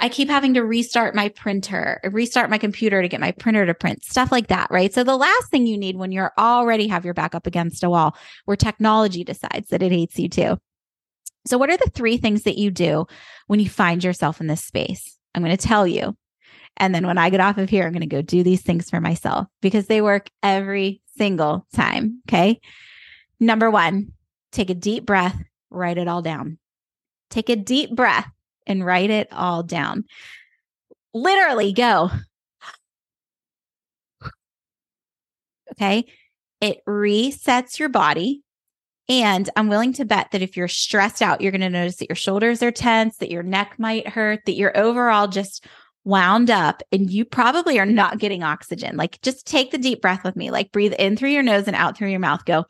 I 0.00 0.08
keep 0.08 0.30
having 0.30 0.54
to 0.54 0.64
restart 0.64 1.14
my 1.14 1.28
printer, 1.28 2.00
restart 2.04 2.48
my 2.48 2.56
computer 2.56 3.02
to 3.02 3.08
get 3.08 3.20
my 3.20 3.32
printer 3.32 3.66
to 3.66 3.74
print, 3.74 4.02
stuff 4.02 4.32
like 4.32 4.46
that, 4.46 4.70
right? 4.70 4.92
So 4.92 5.04
the 5.04 5.16
last 5.16 5.50
thing 5.50 5.66
you 5.66 5.76
need 5.76 5.96
when 5.96 6.10
you're 6.10 6.32
already 6.38 6.88
have 6.88 7.04
your 7.04 7.12
back 7.12 7.34
up 7.34 7.46
against 7.46 7.84
a 7.84 7.90
wall 7.90 8.16
where 8.46 8.56
technology 8.56 9.24
decides 9.24 9.68
that 9.68 9.82
it 9.82 9.92
hates 9.92 10.18
you 10.18 10.30
too. 10.30 10.56
So 11.46 11.58
what 11.58 11.70
are 11.70 11.76
the 11.76 11.90
three 11.94 12.16
things 12.16 12.44
that 12.44 12.58
you 12.58 12.70
do 12.70 13.06
when 13.46 13.60
you 13.60 13.68
find 13.68 14.02
yourself 14.02 14.40
in 14.40 14.46
this 14.46 14.64
space? 14.64 15.18
I'm 15.34 15.42
going 15.42 15.56
to 15.56 15.68
tell 15.68 15.86
you. 15.86 16.16
And 16.78 16.94
then 16.94 17.06
when 17.06 17.18
I 17.18 17.28
get 17.28 17.40
off 17.40 17.58
of 17.58 17.68
here, 17.68 17.84
I'm 17.84 17.92
going 17.92 18.00
to 18.00 18.06
go 18.06 18.22
do 18.22 18.42
these 18.42 18.62
things 18.62 18.88
for 18.88 19.00
myself 19.00 19.48
because 19.60 19.86
they 19.86 20.00
work 20.00 20.30
every 20.42 21.02
single 21.16 21.66
time. 21.74 22.22
Okay. 22.28 22.60
Number 23.38 23.70
one, 23.70 24.12
take 24.50 24.70
a 24.70 24.74
deep 24.74 25.04
breath, 25.04 25.36
write 25.68 25.98
it 25.98 26.08
all 26.08 26.22
down. 26.22 26.58
Take 27.28 27.50
a 27.50 27.56
deep 27.56 27.94
breath 27.94 28.30
and 28.70 28.86
write 28.86 29.10
it 29.10 29.28
all 29.32 29.62
down. 29.62 30.04
Literally 31.12 31.72
go. 31.72 32.10
Okay. 35.72 36.06
It 36.60 36.78
resets 36.86 37.78
your 37.78 37.88
body. 37.88 38.42
And 39.08 39.50
I'm 39.56 39.68
willing 39.68 39.92
to 39.94 40.04
bet 40.04 40.30
that 40.30 40.42
if 40.42 40.56
you're 40.56 40.68
stressed 40.68 41.20
out, 41.20 41.40
you're 41.40 41.50
going 41.50 41.60
to 41.62 41.68
notice 41.68 41.96
that 41.96 42.08
your 42.08 42.16
shoulders 42.16 42.62
are 42.62 42.70
tense, 42.70 43.16
that 43.16 43.30
your 43.30 43.42
neck 43.42 43.74
might 43.76 44.06
hurt, 44.06 44.44
that 44.46 44.54
you're 44.54 44.76
overall 44.78 45.26
just 45.26 45.66
wound 46.04 46.48
up 46.48 46.82
and 46.92 47.10
you 47.10 47.24
probably 47.24 47.78
are 47.78 47.86
not 47.86 48.18
getting 48.18 48.42
oxygen. 48.42 48.96
Like 48.96 49.20
just 49.22 49.46
take 49.46 49.70
the 49.72 49.78
deep 49.78 50.00
breath 50.00 50.22
with 50.22 50.36
me. 50.36 50.50
Like 50.50 50.70
breathe 50.72 50.94
in 50.98 51.16
through 51.16 51.30
your 51.30 51.42
nose 51.42 51.66
and 51.66 51.76
out 51.76 51.96
through 51.96 52.08
your 52.08 52.20
mouth. 52.20 52.44
Go. 52.44 52.66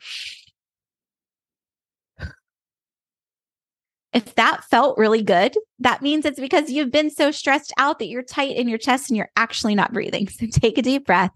If 4.13 4.35
that 4.35 4.63
felt 4.65 4.97
really 4.97 5.21
good, 5.21 5.55
that 5.79 6.01
means 6.01 6.25
it's 6.25 6.39
because 6.39 6.69
you've 6.69 6.91
been 6.91 7.09
so 7.09 7.31
stressed 7.31 7.73
out 7.77 7.99
that 7.99 8.07
you're 8.07 8.23
tight 8.23 8.57
in 8.57 8.67
your 8.67 8.77
chest 8.77 9.09
and 9.09 9.17
you're 9.17 9.31
actually 9.37 9.75
not 9.75 9.93
breathing. 9.93 10.27
So 10.39 10.47
take 10.47 10.77
a 10.77 10.81
deep 10.81 11.05
breath, 11.05 11.31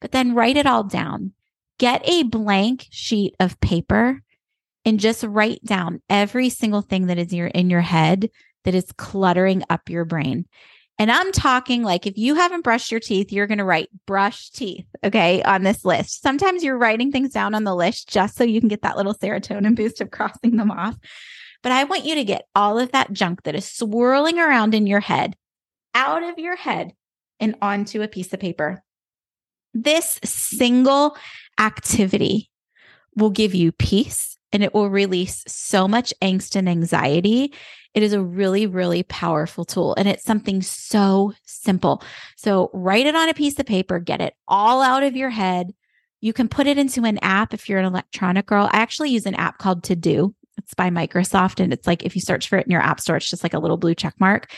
but 0.00 0.12
then 0.12 0.34
write 0.34 0.56
it 0.56 0.66
all 0.66 0.84
down. 0.84 1.32
Get 1.78 2.08
a 2.08 2.22
blank 2.22 2.86
sheet 2.90 3.34
of 3.40 3.60
paper 3.60 4.22
and 4.84 5.00
just 5.00 5.24
write 5.24 5.62
down 5.64 6.00
every 6.08 6.48
single 6.48 6.82
thing 6.82 7.06
that 7.06 7.18
is 7.18 7.32
your, 7.32 7.48
in 7.48 7.68
your 7.68 7.80
head 7.80 8.30
that 8.64 8.74
is 8.74 8.92
cluttering 8.96 9.62
up 9.68 9.88
your 9.88 10.04
brain. 10.04 10.46
And 10.98 11.10
I'm 11.10 11.32
talking 11.32 11.82
like 11.82 12.06
if 12.06 12.16
you 12.16 12.36
haven't 12.36 12.62
brushed 12.62 12.90
your 12.90 13.00
teeth, 13.00 13.32
you're 13.32 13.48
going 13.48 13.58
to 13.58 13.64
write 13.64 13.88
brush 14.06 14.50
teeth, 14.50 14.86
okay, 15.02 15.42
on 15.42 15.64
this 15.64 15.84
list. 15.84 16.22
Sometimes 16.22 16.62
you're 16.62 16.78
writing 16.78 17.10
things 17.10 17.32
down 17.32 17.54
on 17.54 17.64
the 17.64 17.74
list 17.74 18.08
just 18.08 18.36
so 18.36 18.44
you 18.44 18.60
can 18.60 18.68
get 18.68 18.82
that 18.82 18.96
little 18.96 19.14
serotonin 19.14 19.74
boost 19.74 20.00
of 20.00 20.10
crossing 20.12 20.56
them 20.56 20.70
off. 20.70 20.96
But 21.62 21.72
I 21.72 21.84
want 21.84 22.04
you 22.04 22.14
to 22.14 22.24
get 22.24 22.46
all 22.54 22.78
of 22.78 22.92
that 22.92 23.12
junk 23.12 23.42
that 23.42 23.56
is 23.56 23.68
swirling 23.68 24.38
around 24.38 24.74
in 24.74 24.86
your 24.86 25.00
head 25.00 25.34
out 25.94 26.22
of 26.22 26.38
your 26.38 26.56
head 26.56 26.92
and 27.40 27.56
onto 27.60 28.02
a 28.02 28.08
piece 28.08 28.32
of 28.32 28.40
paper. 28.40 28.82
This 29.72 30.20
single 30.24 31.16
activity 31.58 32.50
will 33.16 33.30
give 33.30 33.54
you 33.54 33.72
peace 33.72 34.36
and 34.52 34.62
it 34.62 34.72
will 34.72 34.90
release 34.90 35.42
so 35.48 35.88
much 35.88 36.14
angst 36.22 36.54
and 36.54 36.68
anxiety. 36.68 37.52
It 37.94 38.02
is 38.02 38.12
a 38.12 38.22
really, 38.22 38.66
really 38.66 39.04
powerful 39.04 39.64
tool 39.64 39.94
and 39.96 40.08
it's 40.08 40.24
something 40.24 40.62
so 40.62 41.32
simple. 41.44 42.02
So 42.36 42.70
write 42.72 43.06
it 43.06 43.14
on 43.14 43.28
a 43.28 43.34
piece 43.34 43.58
of 43.58 43.66
paper, 43.66 44.00
get 44.00 44.20
it 44.20 44.34
all 44.48 44.82
out 44.82 45.04
of 45.04 45.16
your 45.16 45.30
head. 45.30 45.72
You 46.20 46.32
can 46.32 46.48
put 46.48 46.66
it 46.66 46.78
into 46.78 47.04
an 47.04 47.18
app 47.22 47.54
if 47.54 47.68
you're 47.68 47.78
an 47.78 47.84
electronic 47.84 48.46
girl. 48.46 48.68
I 48.72 48.78
actually 48.78 49.10
use 49.10 49.26
an 49.26 49.34
app 49.34 49.58
called 49.58 49.84
To 49.84 49.96
Do. 49.96 50.34
It's 50.56 50.74
by 50.74 50.90
Microsoft. 50.90 51.60
And 51.60 51.72
it's 51.72 51.86
like 51.86 52.04
if 52.04 52.14
you 52.16 52.22
search 52.22 52.48
for 52.48 52.56
it 52.56 52.66
in 52.66 52.72
your 52.72 52.80
app 52.80 53.00
store, 53.00 53.16
it's 53.16 53.28
just 53.28 53.42
like 53.42 53.54
a 53.54 53.58
little 53.58 53.76
blue 53.76 53.94
check 53.94 54.14
mark. 54.18 54.50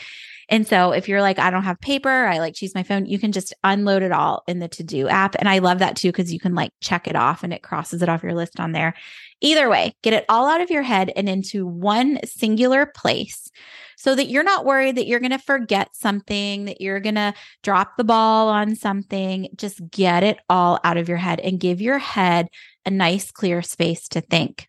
And 0.49 0.67
so 0.67 0.91
if 0.91 1.09
you're 1.09 1.21
like, 1.21 1.39
I 1.39 1.49
don't 1.49 1.63
have 1.63 1.79
paper, 1.81 2.09
I 2.09 2.39
like 2.39 2.55
to 2.55 2.65
use 2.65 2.73
my 2.73 2.83
phone, 2.83 3.05
you 3.05 3.19
can 3.19 3.31
just 3.31 3.53
unload 3.63 4.01
it 4.01 4.11
all 4.13 4.43
in 4.47 4.59
the 4.59 4.69
to 4.69 4.83
do 4.83 5.09
app. 5.09 5.35
And 5.35 5.49
I 5.49 5.59
love 5.59 5.79
that 5.79 5.97
too, 5.97 6.09
because 6.09 6.31
you 6.31 6.39
can 6.39 6.55
like 6.55 6.71
check 6.79 7.07
it 7.07 7.15
off 7.15 7.43
and 7.43 7.53
it 7.53 7.63
crosses 7.63 8.01
it 8.01 8.09
off 8.09 8.23
your 8.23 8.33
list 8.33 8.59
on 8.59 8.71
there. 8.71 8.93
Either 9.41 9.69
way, 9.69 9.93
get 10.03 10.13
it 10.13 10.25
all 10.29 10.47
out 10.47 10.61
of 10.61 10.71
your 10.71 10.83
head 10.83 11.11
and 11.15 11.27
into 11.27 11.67
one 11.67 12.19
singular 12.25 12.85
place 12.85 13.51
so 13.97 14.15
that 14.15 14.29
you're 14.29 14.43
not 14.43 14.63
worried 14.63 14.95
that 14.95 15.07
you're 15.07 15.19
going 15.19 15.31
to 15.31 15.39
forget 15.39 15.89
something, 15.93 16.65
that 16.65 16.79
you're 16.79 16.99
going 16.99 17.15
to 17.15 17.33
drop 17.61 17.97
the 17.97 18.03
ball 18.03 18.47
on 18.47 18.75
something. 18.75 19.49
Just 19.55 19.81
get 19.89 20.23
it 20.23 20.37
all 20.49 20.79
out 20.83 20.97
of 20.97 21.09
your 21.09 21.17
head 21.17 21.39
and 21.39 21.59
give 21.59 21.81
your 21.81 21.97
head 21.97 22.47
a 22.85 22.89
nice, 22.89 23.31
clear 23.31 23.61
space 23.61 24.07
to 24.09 24.21
think. 24.21 24.67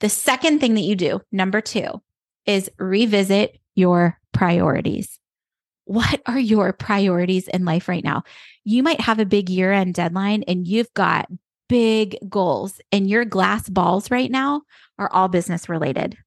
The 0.00 0.08
second 0.08 0.58
thing 0.58 0.74
that 0.74 0.80
you 0.80 0.96
do, 0.96 1.20
number 1.30 1.60
two, 1.60 2.02
is 2.46 2.68
revisit 2.78 3.60
your 3.74 4.18
priorities. 4.32 5.18
What 5.84 6.22
are 6.26 6.38
your 6.38 6.72
priorities 6.72 7.48
in 7.48 7.64
life 7.64 7.88
right 7.88 8.04
now? 8.04 8.22
You 8.64 8.82
might 8.82 9.00
have 9.00 9.18
a 9.18 9.26
big 9.26 9.50
year 9.50 9.72
end 9.72 9.94
deadline 9.94 10.44
and 10.44 10.66
you've 10.66 10.92
got 10.94 11.28
big 11.68 12.18
goals, 12.28 12.82
and 12.92 13.08
your 13.08 13.24
glass 13.24 13.66
balls 13.66 14.10
right 14.10 14.30
now 14.30 14.60
are 14.98 15.10
all 15.10 15.28
business 15.28 15.70
related. 15.70 16.18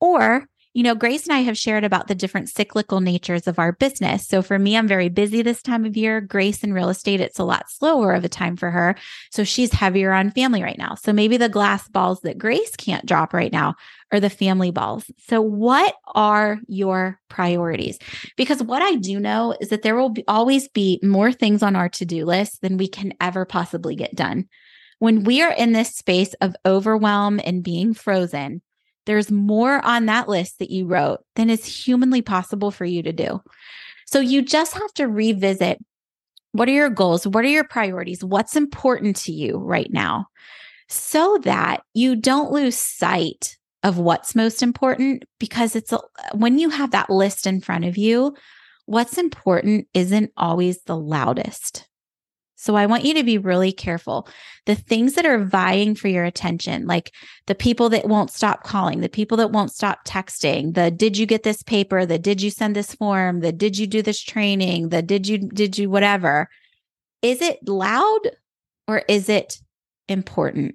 Or 0.00 0.48
you 0.76 0.82
know, 0.82 0.94
Grace 0.94 1.26
and 1.26 1.34
I 1.34 1.40
have 1.40 1.56
shared 1.56 1.84
about 1.84 2.06
the 2.06 2.14
different 2.14 2.50
cyclical 2.50 3.00
natures 3.00 3.46
of 3.46 3.58
our 3.58 3.72
business. 3.72 4.28
So 4.28 4.42
for 4.42 4.58
me, 4.58 4.76
I'm 4.76 4.86
very 4.86 5.08
busy 5.08 5.40
this 5.40 5.62
time 5.62 5.86
of 5.86 5.96
year. 5.96 6.20
Grace 6.20 6.62
in 6.62 6.74
real 6.74 6.90
estate, 6.90 7.18
it's 7.18 7.38
a 7.38 7.44
lot 7.44 7.70
slower 7.70 8.12
of 8.12 8.26
a 8.26 8.28
time 8.28 8.58
for 8.58 8.70
her. 8.70 8.94
So 9.30 9.42
she's 9.42 9.72
heavier 9.72 10.12
on 10.12 10.32
family 10.32 10.62
right 10.62 10.76
now. 10.76 10.94
So 10.94 11.14
maybe 11.14 11.38
the 11.38 11.48
glass 11.48 11.88
balls 11.88 12.20
that 12.24 12.36
Grace 12.36 12.76
can't 12.76 13.06
drop 13.06 13.32
right 13.32 13.50
now 13.50 13.76
are 14.12 14.20
the 14.20 14.28
family 14.28 14.70
balls. 14.70 15.10
So 15.26 15.40
what 15.40 15.94
are 16.14 16.58
your 16.68 17.20
priorities? 17.30 17.98
Because 18.36 18.62
what 18.62 18.82
I 18.82 18.96
do 18.96 19.18
know 19.18 19.56
is 19.58 19.70
that 19.70 19.80
there 19.80 19.96
will 19.96 20.10
be, 20.10 20.24
always 20.28 20.68
be 20.68 21.00
more 21.02 21.32
things 21.32 21.62
on 21.62 21.74
our 21.74 21.88
to-do 21.88 22.26
list 22.26 22.60
than 22.60 22.76
we 22.76 22.86
can 22.86 23.14
ever 23.18 23.46
possibly 23.46 23.96
get 23.96 24.14
done. 24.14 24.46
When 24.98 25.24
we 25.24 25.40
are 25.40 25.54
in 25.54 25.72
this 25.72 25.96
space 25.96 26.34
of 26.42 26.54
overwhelm 26.66 27.40
and 27.42 27.64
being 27.64 27.94
frozen, 27.94 28.60
there's 29.06 29.30
more 29.30 29.84
on 29.84 30.06
that 30.06 30.28
list 30.28 30.58
that 30.58 30.70
you 30.70 30.86
wrote 30.86 31.20
than 31.34 31.48
is 31.48 31.64
humanly 31.64 32.22
possible 32.22 32.70
for 32.70 32.84
you 32.84 33.02
to 33.02 33.12
do. 33.12 33.40
So 34.06 34.20
you 34.20 34.42
just 34.42 34.74
have 34.74 34.92
to 34.94 35.08
revisit 35.08 35.78
what 36.52 36.68
are 36.68 36.72
your 36.72 36.90
goals? 36.90 37.26
What 37.26 37.44
are 37.44 37.48
your 37.48 37.64
priorities? 37.64 38.24
What's 38.24 38.56
important 38.56 39.16
to 39.16 39.32
you 39.32 39.58
right 39.58 39.92
now? 39.92 40.26
So 40.88 41.38
that 41.42 41.82
you 41.92 42.16
don't 42.16 42.52
lose 42.52 42.78
sight 42.78 43.56
of 43.82 43.98
what's 43.98 44.34
most 44.34 44.62
important 44.62 45.24
because 45.38 45.76
it's 45.76 45.92
a, 45.92 46.00
when 46.32 46.58
you 46.58 46.70
have 46.70 46.92
that 46.92 47.10
list 47.10 47.46
in 47.46 47.60
front 47.60 47.84
of 47.84 47.98
you, 47.98 48.34
what's 48.86 49.18
important 49.18 49.86
isn't 49.92 50.32
always 50.36 50.82
the 50.82 50.96
loudest. 50.96 51.85
So 52.66 52.74
I 52.74 52.86
want 52.86 53.04
you 53.04 53.14
to 53.14 53.22
be 53.22 53.38
really 53.38 53.70
careful. 53.70 54.28
The 54.64 54.74
things 54.74 55.14
that 55.14 55.24
are 55.24 55.44
vying 55.44 55.94
for 55.94 56.08
your 56.08 56.24
attention, 56.24 56.88
like 56.88 57.12
the 57.46 57.54
people 57.54 57.88
that 57.90 58.08
won't 58.08 58.32
stop 58.32 58.64
calling, 58.64 59.02
the 59.02 59.08
people 59.08 59.36
that 59.36 59.52
won't 59.52 59.70
stop 59.70 60.04
texting, 60.04 60.74
the 60.74 60.90
did 60.90 61.16
you 61.16 61.26
get 61.26 61.44
this 61.44 61.62
paper, 61.62 62.04
the 62.04 62.18
did 62.18 62.42
you 62.42 62.50
send 62.50 62.74
this 62.74 62.92
form, 62.92 63.38
the 63.38 63.52
did 63.52 63.78
you 63.78 63.86
do 63.86 64.02
this 64.02 64.20
training, 64.20 64.88
the 64.88 65.00
did 65.00 65.28
you 65.28 65.38
did 65.38 65.78
you 65.78 65.88
whatever. 65.88 66.48
Is 67.22 67.40
it 67.40 67.60
loud 67.68 68.32
or 68.88 69.04
is 69.08 69.28
it 69.28 69.58
important? 70.08 70.74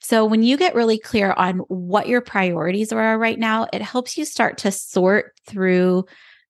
So 0.00 0.24
when 0.24 0.42
you 0.42 0.56
get 0.56 0.74
really 0.74 0.98
clear 0.98 1.32
on 1.34 1.58
what 1.68 2.08
your 2.08 2.20
priorities 2.20 2.92
are 2.92 3.16
right 3.16 3.38
now, 3.38 3.68
it 3.72 3.80
helps 3.80 4.18
you 4.18 4.24
start 4.24 4.58
to 4.58 4.72
sort 4.72 5.34
through 5.46 6.04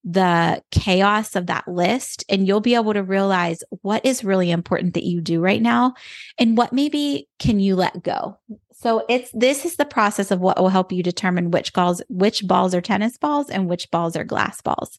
the 0.04 0.62
chaos 0.70 1.34
of 1.36 1.46
that 1.46 1.66
list 1.66 2.24
and 2.28 2.46
you'll 2.46 2.60
be 2.60 2.74
able 2.74 2.94
to 2.94 3.02
realize 3.02 3.62
what 3.82 4.04
is 4.04 4.24
really 4.24 4.50
important 4.50 4.94
that 4.94 5.04
you 5.04 5.20
do 5.20 5.40
right 5.40 5.60
now 5.60 5.94
and 6.38 6.56
what 6.56 6.72
maybe 6.72 7.28
can 7.38 7.60
you 7.60 7.76
let 7.76 8.02
go. 8.02 8.38
So 8.72 9.04
it's 9.08 9.30
this 9.32 9.64
is 9.64 9.76
the 9.76 9.84
process 9.84 10.30
of 10.30 10.40
what 10.40 10.60
will 10.60 10.68
help 10.68 10.92
you 10.92 11.02
determine 11.02 11.50
which 11.50 11.72
balls 11.72 12.00
which 12.08 12.46
balls 12.46 12.74
are 12.74 12.80
tennis 12.80 13.18
balls 13.18 13.50
and 13.50 13.68
which 13.68 13.90
balls 13.90 14.16
are 14.16 14.24
glass 14.24 14.60
balls. 14.60 14.98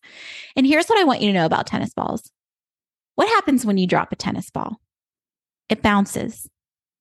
And 0.55 0.67
here's 0.67 0.87
what 0.87 0.99
I 0.99 1.05
want 1.05 1.21
you 1.21 1.27
to 1.27 1.33
know 1.33 1.45
about 1.45 1.65
tennis 1.65 1.93
balls. 1.93 2.29
What 3.15 3.29
happens 3.29 3.65
when 3.65 3.77
you 3.77 3.87
drop 3.87 4.11
a 4.11 4.15
tennis 4.17 4.49
ball? 4.49 4.81
It 5.69 5.81
bounces 5.81 6.49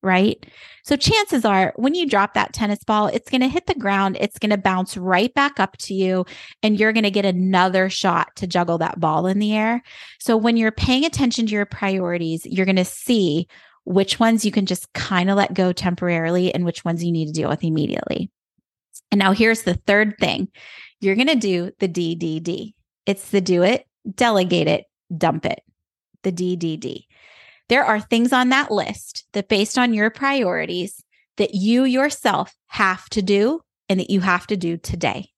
right? 0.02 0.44
So 0.84 0.96
chances 0.96 1.44
are 1.44 1.72
when 1.76 1.94
you 1.94 2.06
drop 2.06 2.34
that 2.34 2.52
tennis 2.52 2.82
ball, 2.84 3.08
it's 3.08 3.30
going 3.30 3.40
to 3.40 3.48
hit 3.48 3.66
the 3.66 3.74
ground, 3.74 4.16
it's 4.20 4.38
going 4.38 4.50
to 4.50 4.56
bounce 4.56 4.96
right 4.96 5.32
back 5.34 5.58
up 5.58 5.76
to 5.78 5.94
you, 5.94 6.24
and 6.62 6.78
you're 6.78 6.92
going 6.92 7.04
to 7.04 7.10
get 7.10 7.24
another 7.24 7.90
shot 7.90 8.34
to 8.36 8.46
juggle 8.46 8.78
that 8.78 9.00
ball 9.00 9.26
in 9.26 9.38
the 9.38 9.54
air. 9.54 9.82
So 10.20 10.36
when 10.36 10.56
you're 10.56 10.72
paying 10.72 11.04
attention 11.04 11.46
to 11.46 11.52
your 11.52 11.66
priorities, 11.66 12.46
you're 12.46 12.66
going 12.66 12.76
to 12.76 12.84
see 12.84 13.48
which 13.84 14.20
ones 14.20 14.44
you 14.44 14.52
can 14.52 14.66
just 14.66 14.92
kind 14.92 15.30
of 15.30 15.36
let 15.36 15.54
go 15.54 15.72
temporarily 15.72 16.54
and 16.54 16.64
which 16.64 16.84
ones 16.84 17.02
you 17.02 17.10
need 17.10 17.26
to 17.26 17.32
deal 17.32 17.48
with 17.48 17.64
immediately. 17.64 18.30
And 19.10 19.18
now 19.18 19.32
here's 19.32 19.62
the 19.62 19.74
third 19.74 20.16
thing 20.18 20.48
you're 21.00 21.14
going 21.14 21.28
to 21.28 21.36
do 21.36 21.70
the 21.78 21.88
DDD. 21.88 22.74
It's 23.06 23.30
the 23.30 23.40
do 23.40 23.62
it, 23.62 23.86
delegate 24.14 24.68
it, 24.68 24.84
dump 25.16 25.46
it. 25.46 25.60
The 26.22 26.32
DDD. 26.32 27.04
There 27.68 27.84
are 27.84 28.00
things 28.00 28.32
on 28.32 28.48
that 28.48 28.70
list 28.70 29.26
that, 29.32 29.48
based 29.48 29.78
on 29.78 29.92
your 29.92 30.10
priorities, 30.10 31.02
that 31.36 31.54
you 31.54 31.84
yourself 31.84 32.54
have 32.68 33.08
to 33.10 33.22
do 33.22 33.60
and 33.88 34.00
that 34.00 34.10
you 34.10 34.20
have 34.20 34.46
to 34.48 34.56
do 34.56 34.76
today. 34.76 35.30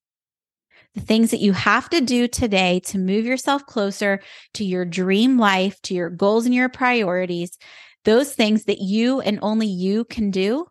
The 0.95 1.01
things 1.01 1.31
that 1.31 1.39
you 1.39 1.53
have 1.53 1.89
to 1.89 2.01
do 2.01 2.27
today 2.27 2.81
to 2.85 2.97
move 2.97 3.25
yourself 3.25 3.65
closer 3.65 4.19
to 4.55 4.65
your 4.65 4.83
dream 4.83 5.37
life, 5.37 5.81
to 5.83 5.93
your 5.93 6.09
goals 6.09 6.45
and 6.45 6.53
your 6.53 6.69
priorities, 6.69 7.57
those 8.03 8.33
things 8.33 8.65
that 8.65 8.79
you 8.79 9.21
and 9.21 9.39
only 9.41 9.67
you 9.67 10.03
can 10.05 10.31
do, 10.31 10.67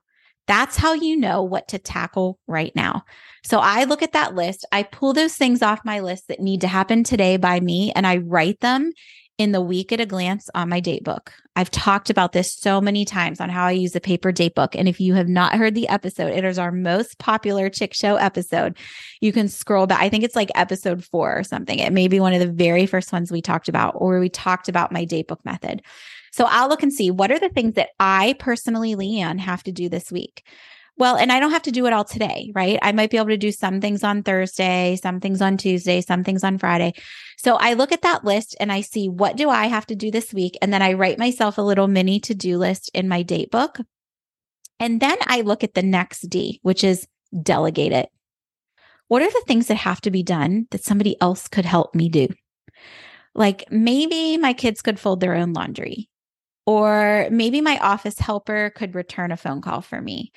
that's 0.47 0.77
how 0.77 0.95
you 0.95 1.17
know 1.17 1.43
what 1.43 1.69
to 1.69 1.79
tackle 1.79 2.39
right 2.47 2.75
now. 2.75 3.05
So 3.45 3.61
I 3.61 3.85
look 3.85 4.03
at 4.03 4.13
that 4.13 4.35
list, 4.35 4.67
I 4.73 4.83
pull 4.83 5.13
those 5.13 5.37
things 5.37 5.63
off 5.63 5.85
my 5.85 6.01
list 6.01 6.29
that 6.29 6.41
need 6.41 6.63
to 6.63 6.69
happen 6.69 7.05
today 7.05 7.37
by 7.37 7.61
me, 7.61 7.93
and 7.95 8.07
I 8.07 8.17
write 8.17 8.61
them 8.61 8.93
in 9.41 9.53
the 9.53 9.61
week 9.63 9.91
at 9.91 10.03
a 10.03 10.07
glance 10.07 10.51
on 10.55 10.69
my 10.69 10.81
date 10.81 11.03
book. 11.03 11.33
I've 11.57 11.71
talked 11.71 12.11
about 12.11 12.33
this 12.33 12.53
so 12.53 12.79
many 12.79 13.07
times 13.07 13.41
on 13.41 13.49
how 13.49 13.65
I 13.65 13.71
use 13.71 13.97
a 13.97 14.01
paper 14.01 14.33
date 14.33 14.55
book. 14.55 14.77
And 14.77 14.87
if 14.87 15.01
you 15.01 15.15
have 15.15 15.31
not 15.31 15.55
heard 15.55 15.75
the 15.75 15.89
episode, 15.89 16.33
it 16.33 16.45
is 16.45 16.59
our 16.59 16.71
most 16.71 17.19
popular 17.19 17.71
chick 17.71 17.95
show 17.95 18.17
episode. 18.17 18.77
You 19.23 19.33
can 19.33 19.49
scroll 19.49 19.87
back. 19.87 20.03
I 20.03 20.11
think 20.11 20.25
it's 20.25 20.37
like 20.37 20.51
episode 20.55 21.03
four 21.03 21.39
or 21.39 21.43
something. 21.43 21.79
It 21.79 21.95
may 21.95 22.07
be 22.07 22.21
one 22.21 22.35
of 22.35 22.41
the 22.41 22.53
very 22.53 22.85
first 22.85 23.15
ones 23.15 23.33
we 23.33 23.41
talked 23.41 23.71
about, 23.71 23.95
or 23.97 24.21
we 24.21 24.29
talked 24.29 24.69
about 24.69 24.93
my 24.93 25.07
date 25.07 25.29
book 25.29 25.43
method. 25.43 25.81
So 26.33 26.45
I'll 26.45 26.69
look 26.69 26.83
and 26.83 26.93
see 26.93 27.11
what 27.11 27.33
are 27.33 27.41
the 27.41 27.49
things 27.49 27.77
that 27.77 27.89
I 27.99 28.35
personally, 28.39 28.95
Leigh 28.95 29.21
Ann, 29.21 29.39
have 29.39 29.63
to 29.63 29.73
do 29.73 29.89
this 29.89 30.13
week. 30.13 30.45
Well, 31.01 31.17
and 31.17 31.33
I 31.33 31.41
don't 31.41 31.53
have 31.53 31.63
to 31.63 31.71
do 31.71 31.87
it 31.87 31.95
all 31.95 32.05
today, 32.05 32.53
right? 32.55 32.79
I 32.83 32.93
might 32.93 33.11
be 33.11 33.17
able 33.17 33.29
to 33.29 33.39
do 33.39 33.53
some 33.53 33.81
things 33.81 34.05
on 34.05 34.23
Thursday, 34.23 34.99
some 35.03 35.19
things 35.19 35.41
on 35.41 35.57
Tuesday, 35.57 36.03
some 36.03 36.25
things 36.25 36.45
on 36.45 36.59
Friday. 36.59 36.93
So 37.39 37.57
I 37.57 37.73
look 37.73 37.91
at 37.91 38.03
that 38.03 38.23
list 38.23 38.55
and 38.61 38.71
I 38.71 38.83
see 38.83 39.09
what 39.09 39.39
do 39.39 39.49
I 39.49 39.69
have 39.69 39.87
to 39.87 39.95
do 39.95 40.11
this 40.11 40.35
week? 40.35 40.59
And 40.61 40.75
then 40.75 40.83
I 40.83 40.93
write 40.93 41.19
myself 41.19 41.57
a 41.57 41.63
little 41.63 41.89
mini 41.89 42.21
to 42.21 42.35
do 42.35 42.59
list 42.59 42.91
in 42.93 43.09
my 43.09 43.23
date 43.23 43.51
book. 43.51 43.79
And 44.79 45.01
then 45.01 45.17
I 45.23 45.41
look 45.41 45.65
at 45.65 45.73
the 45.73 45.83
next 45.83 46.29
D, 46.29 46.61
which 46.63 46.85
is 46.85 47.09
delegate 47.43 47.93
it. 47.93 48.11
What 49.09 49.23
are 49.23 49.31
the 49.31 49.45
things 49.47 49.69
that 49.69 49.79
have 49.79 50.03
to 50.03 50.11
be 50.11 50.23
done 50.23 50.67
that 50.71 50.85
somebody 50.85 51.19
else 51.23 51.49
could 51.49 51.65
help 51.65 51.95
me 51.95 52.11
do? 52.11 52.29
Like 53.35 53.65
maybe 53.71 54.37
my 54.37 54.53
kids 54.53 54.83
could 54.83 55.01
fold 55.01 55.21
their 55.21 55.35
own 55.35 55.55
laundry, 55.55 56.11
or 56.67 57.27
maybe 57.31 57.63
my 57.63 57.79
office 57.79 58.19
helper 58.19 58.71
could 58.77 58.95
return 58.95 59.33
a 59.33 59.39
phone 59.39 59.63
call 59.63 59.81
for 59.81 59.99
me, 59.99 60.31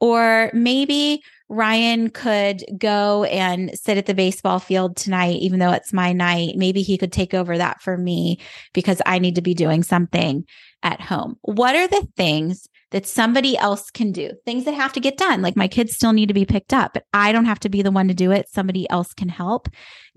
or 0.00 0.50
maybe 0.52 1.22
Ryan 1.48 2.10
could 2.10 2.64
go 2.78 3.24
and 3.24 3.70
sit 3.78 3.98
at 3.98 4.06
the 4.06 4.14
baseball 4.14 4.58
field 4.58 4.96
tonight, 4.96 5.36
even 5.36 5.58
though 5.60 5.72
it's 5.72 5.92
my 5.92 6.12
night. 6.12 6.56
Maybe 6.56 6.82
he 6.82 6.98
could 6.98 7.12
take 7.12 7.34
over 7.34 7.56
that 7.58 7.82
for 7.82 7.96
me 7.96 8.40
because 8.72 9.00
I 9.04 9.18
need 9.18 9.34
to 9.34 9.42
be 9.42 9.54
doing 9.54 9.82
something 9.82 10.44
at 10.82 11.00
home. 11.00 11.36
What 11.42 11.76
are 11.76 11.86
the 11.86 12.08
things 12.16 12.68
that 12.90 13.06
somebody 13.06 13.56
else 13.58 13.90
can 13.90 14.10
do? 14.10 14.32
Things 14.46 14.64
that 14.64 14.74
have 14.74 14.92
to 14.94 15.00
get 15.00 15.18
done. 15.18 15.42
Like 15.42 15.56
my 15.56 15.68
kids 15.68 15.94
still 15.94 16.12
need 16.12 16.28
to 16.28 16.34
be 16.34 16.46
picked 16.46 16.72
up, 16.72 16.94
but 16.94 17.04
I 17.12 17.32
don't 17.32 17.44
have 17.44 17.60
to 17.60 17.68
be 17.68 17.82
the 17.82 17.90
one 17.90 18.08
to 18.08 18.14
do 18.14 18.32
it. 18.32 18.48
Somebody 18.48 18.88
else 18.88 19.12
can 19.12 19.28
help. 19.28 19.68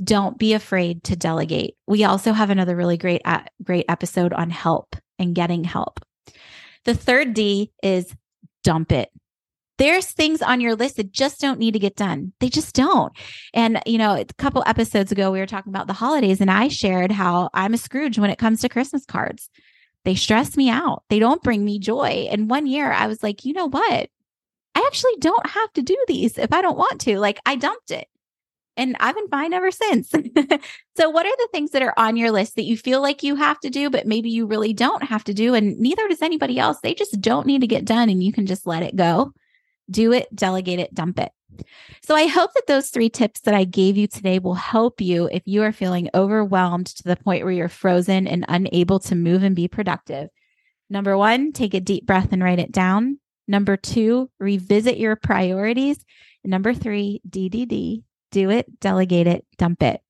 Don't 0.01 0.37
be 0.37 0.53
afraid 0.53 1.03
to 1.05 1.15
delegate. 1.15 1.75
We 1.87 2.03
also 2.03 2.31
have 2.33 2.49
another 2.49 2.75
really 2.75 2.97
great, 2.97 3.21
uh, 3.25 3.41
great 3.63 3.85
episode 3.89 4.31
on 4.33 4.49
help 4.49 4.95
and 5.19 5.35
getting 5.35 5.65
help. 5.65 5.99
The 6.85 6.93
third 6.93 7.33
D 7.33 7.71
is 7.83 8.15
dump 8.63 8.91
it 8.91 9.09
there's 9.77 10.07
things 10.07 10.41
on 10.41 10.59
your 10.59 10.75
list 10.75 10.97
that 10.97 11.11
just 11.11 11.39
don't 11.39 11.59
need 11.59 11.73
to 11.73 11.79
get 11.79 11.95
done. 11.95 12.33
They 12.39 12.49
just 12.49 12.73
don't. 12.75 13.13
And, 13.53 13.81
you 13.85 13.97
know, 13.97 14.15
a 14.15 14.25
couple 14.37 14.63
episodes 14.65 15.11
ago, 15.11 15.31
we 15.31 15.39
were 15.39 15.45
talking 15.45 15.71
about 15.71 15.87
the 15.87 15.93
holidays, 15.93 16.41
and 16.41 16.49
I 16.49 16.67
shared 16.67 17.11
how 17.11 17.49
I'm 17.53 17.73
a 17.73 17.77
Scrooge 17.77 18.17
when 18.17 18.29
it 18.29 18.39
comes 18.39 18.61
to 18.61 18.69
Christmas 18.69 19.05
cards. 19.05 19.49
They 20.03 20.15
stress 20.15 20.55
me 20.55 20.69
out, 20.69 21.03
they 21.09 21.19
don't 21.19 21.43
bring 21.43 21.65
me 21.65 21.79
joy. 21.79 22.27
And 22.31 22.49
one 22.49 22.65
year 22.65 22.91
I 22.91 23.07
was 23.07 23.21
like, 23.21 23.45
you 23.45 23.53
know 23.53 23.67
what? 23.67 24.09
I 24.75 24.83
actually 24.85 25.15
don't 25.19 25.47
have 25.49 25.73
to 25.73 25.81
do 25.81 25.97
these 26.07 26.37
if 26.37 26.53
I 26.53 26.61
don't 26.61 26.77
want 26.77 27.01
to. 27.01 27.19
Like, 27.19 27.39
I 27.45 27.55
dumped 27.55 27.91
it. 27.91 28.07
and 28.77 28.95
I've 28.99 29.15
been 29.15 29.27
fine 29.27 29.53
ever 29.53 29.71
since. 29.71 30.09
so, 30.97 31.09
what 31.09 31.25
are 31.25 31.35
the 31.37 31.49
things 31.51 31.71
that 31.71 31.81
are 31.81 31.93
on 31.97 32.15
your 32.15 32.31
list 32.31 32.55
that 32.55 32.63
you 32.63 32.77
feel 32.77 33.01
like 33.01 33.23
you 33.23 33.35
have 33.35 33.59
to 33.61 33.69
do, 33.69 33.89
but 33.89 34.05
maybe 34.07 34.29
you 34.29 34.45
really 34.45 34.73
don't 34.73 35.03
have 35.03 35.23
to 35.25 35.33
do? 35.33 35.53
And 35.55 35.77
neither 35.79 36.07
does 36.07 36.21
anybody 36.21 36.59
else. 36.59 36.77
They 36.81 36.93
just 36.93 37.19
don't 37.19 37.47
need 37.47 37.61
to 37.61 37.67
get 37.67 37.85
done, 37.85 38.09
and 38.09 38.23
you 38.23 38.31
can 38.31 38.45
just 38.45 38.65
let 38.67 38.83
it 38.83 38.95
go. 38.95 39.33
Do 39.89 40.11
it, 40.11 40.33
delegate 40.35 40.79
it, 40.79 40.93
dump 40.93 41.19
it. 41.19 41.31
So, 42.03 42.15
I 42.15 42.27
hope 42.27 42.53
that 42.53 42.67
those 42.67 42.89
three 42.89 43.09
tips 43.09 43.39
that 43.41 43.55
I 43.55 43.63
gave 43.63 43.97
you 43.97 44.07
today 44.07 44.37
will 44.37 44.53
help 44.53 45.01
you 45.01 45.27
if 45.31 45.43
you 45.45 45.63
are 45.63 45.71
feeling 45.71 46.09
overwhelmed 46.13 46.87
to 46.87 47.03
the 47.03 47.15
point 47.15 47.43
where 47.43 47.53
you're 47.53 47.69
frozen 47.69 48.27
and 48.27 48.45
unable 48.47 48.99
to 48.99 49.15
move 49.15 49.43
and 49.43 49.55
be 49.55 49.67
productive. 49.67 50.29
Number 50.89 51.17
one, 51.17 51.51
take 51.51 51.73
a 51.73 51.79
deep 51.79 52.05
breath 52.05 52.31
and 52.31 52.43
write 52.43 52.59
it 52.59 52.71
down. 52.71 53.19
Number 53.47 53.77
two, 53.77 54.29
revisit 54.39 54.97
your 54.97 55.15
priorities. 55.15 55.97
Number 56.43 56.73
three, 56.73 57.21
DDD, 57.27 58.03
do 58.31 58.49
it, 58.49 58.79
delegate 58.79 59.27
it, 59.27 59.45
dump 59.57 59.81
it. 59.83 60.01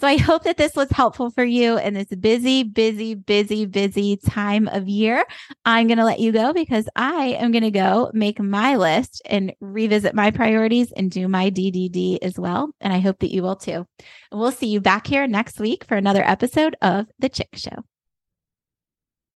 So 0.00 0.06
I 0.06 0.16
hope 0.16 0.44
that 0.44 0.56
this 0.56 0.76
was 0.76 0.88
helpful 0.90 1.30
for 1.30 1.42
you 1.42 1.76
in 1.76 1.94
this 1.94 2.06
busy, 2.06 2.62
busy, 2.62 3.16
busy, 3.16 3.66
busy 3.66 4.16
time 4.16 4.68
of 4.68 4.86
year. 4.86 5.24
I'm 5.64 5.88
going 5.88 5.98
to 5.98 6.04
let 6.04 6.20
you 6.20 6.30
go 6.30 6.52
because 6.52 6.88
I 6.94 7.30
am 7.30 7.50
going 7.50 7.64
to 7.64 7.72
go 7.72 8.08
make 8.14 8.38
my 8.38 8.76
list 8.76 9.22
and 9.26 9.52
revisit 9.60 10.14
my 10.14 10.30
priorities 10.30 10.92
and 10.92 11.10
do 11.10 11.26
my 11.26 11.50
DDD 11.50 12.18
as 12.22 12.38
well. 12.38 12.70
And 12.80 12.92
I 12.92 13.00
hope 13.00 13.18
that 13.18 13.32
you 13.32 13.42
will 13.42 13.56
too. 13.56 13.88
We'll 14.30 14.52
see 14.52 14.68
you 14.68 14.80
back 14.80 15.08
here 15.08 15.26
next 15.26 15.58
week 15.58 15.82
for 15.82 15.96
another 15.96 16.22
episode 16.22 16.76
of 16.80 17.06
The 17.18 17.28
Chick 17.28 17.50
Show. 17.54 17.82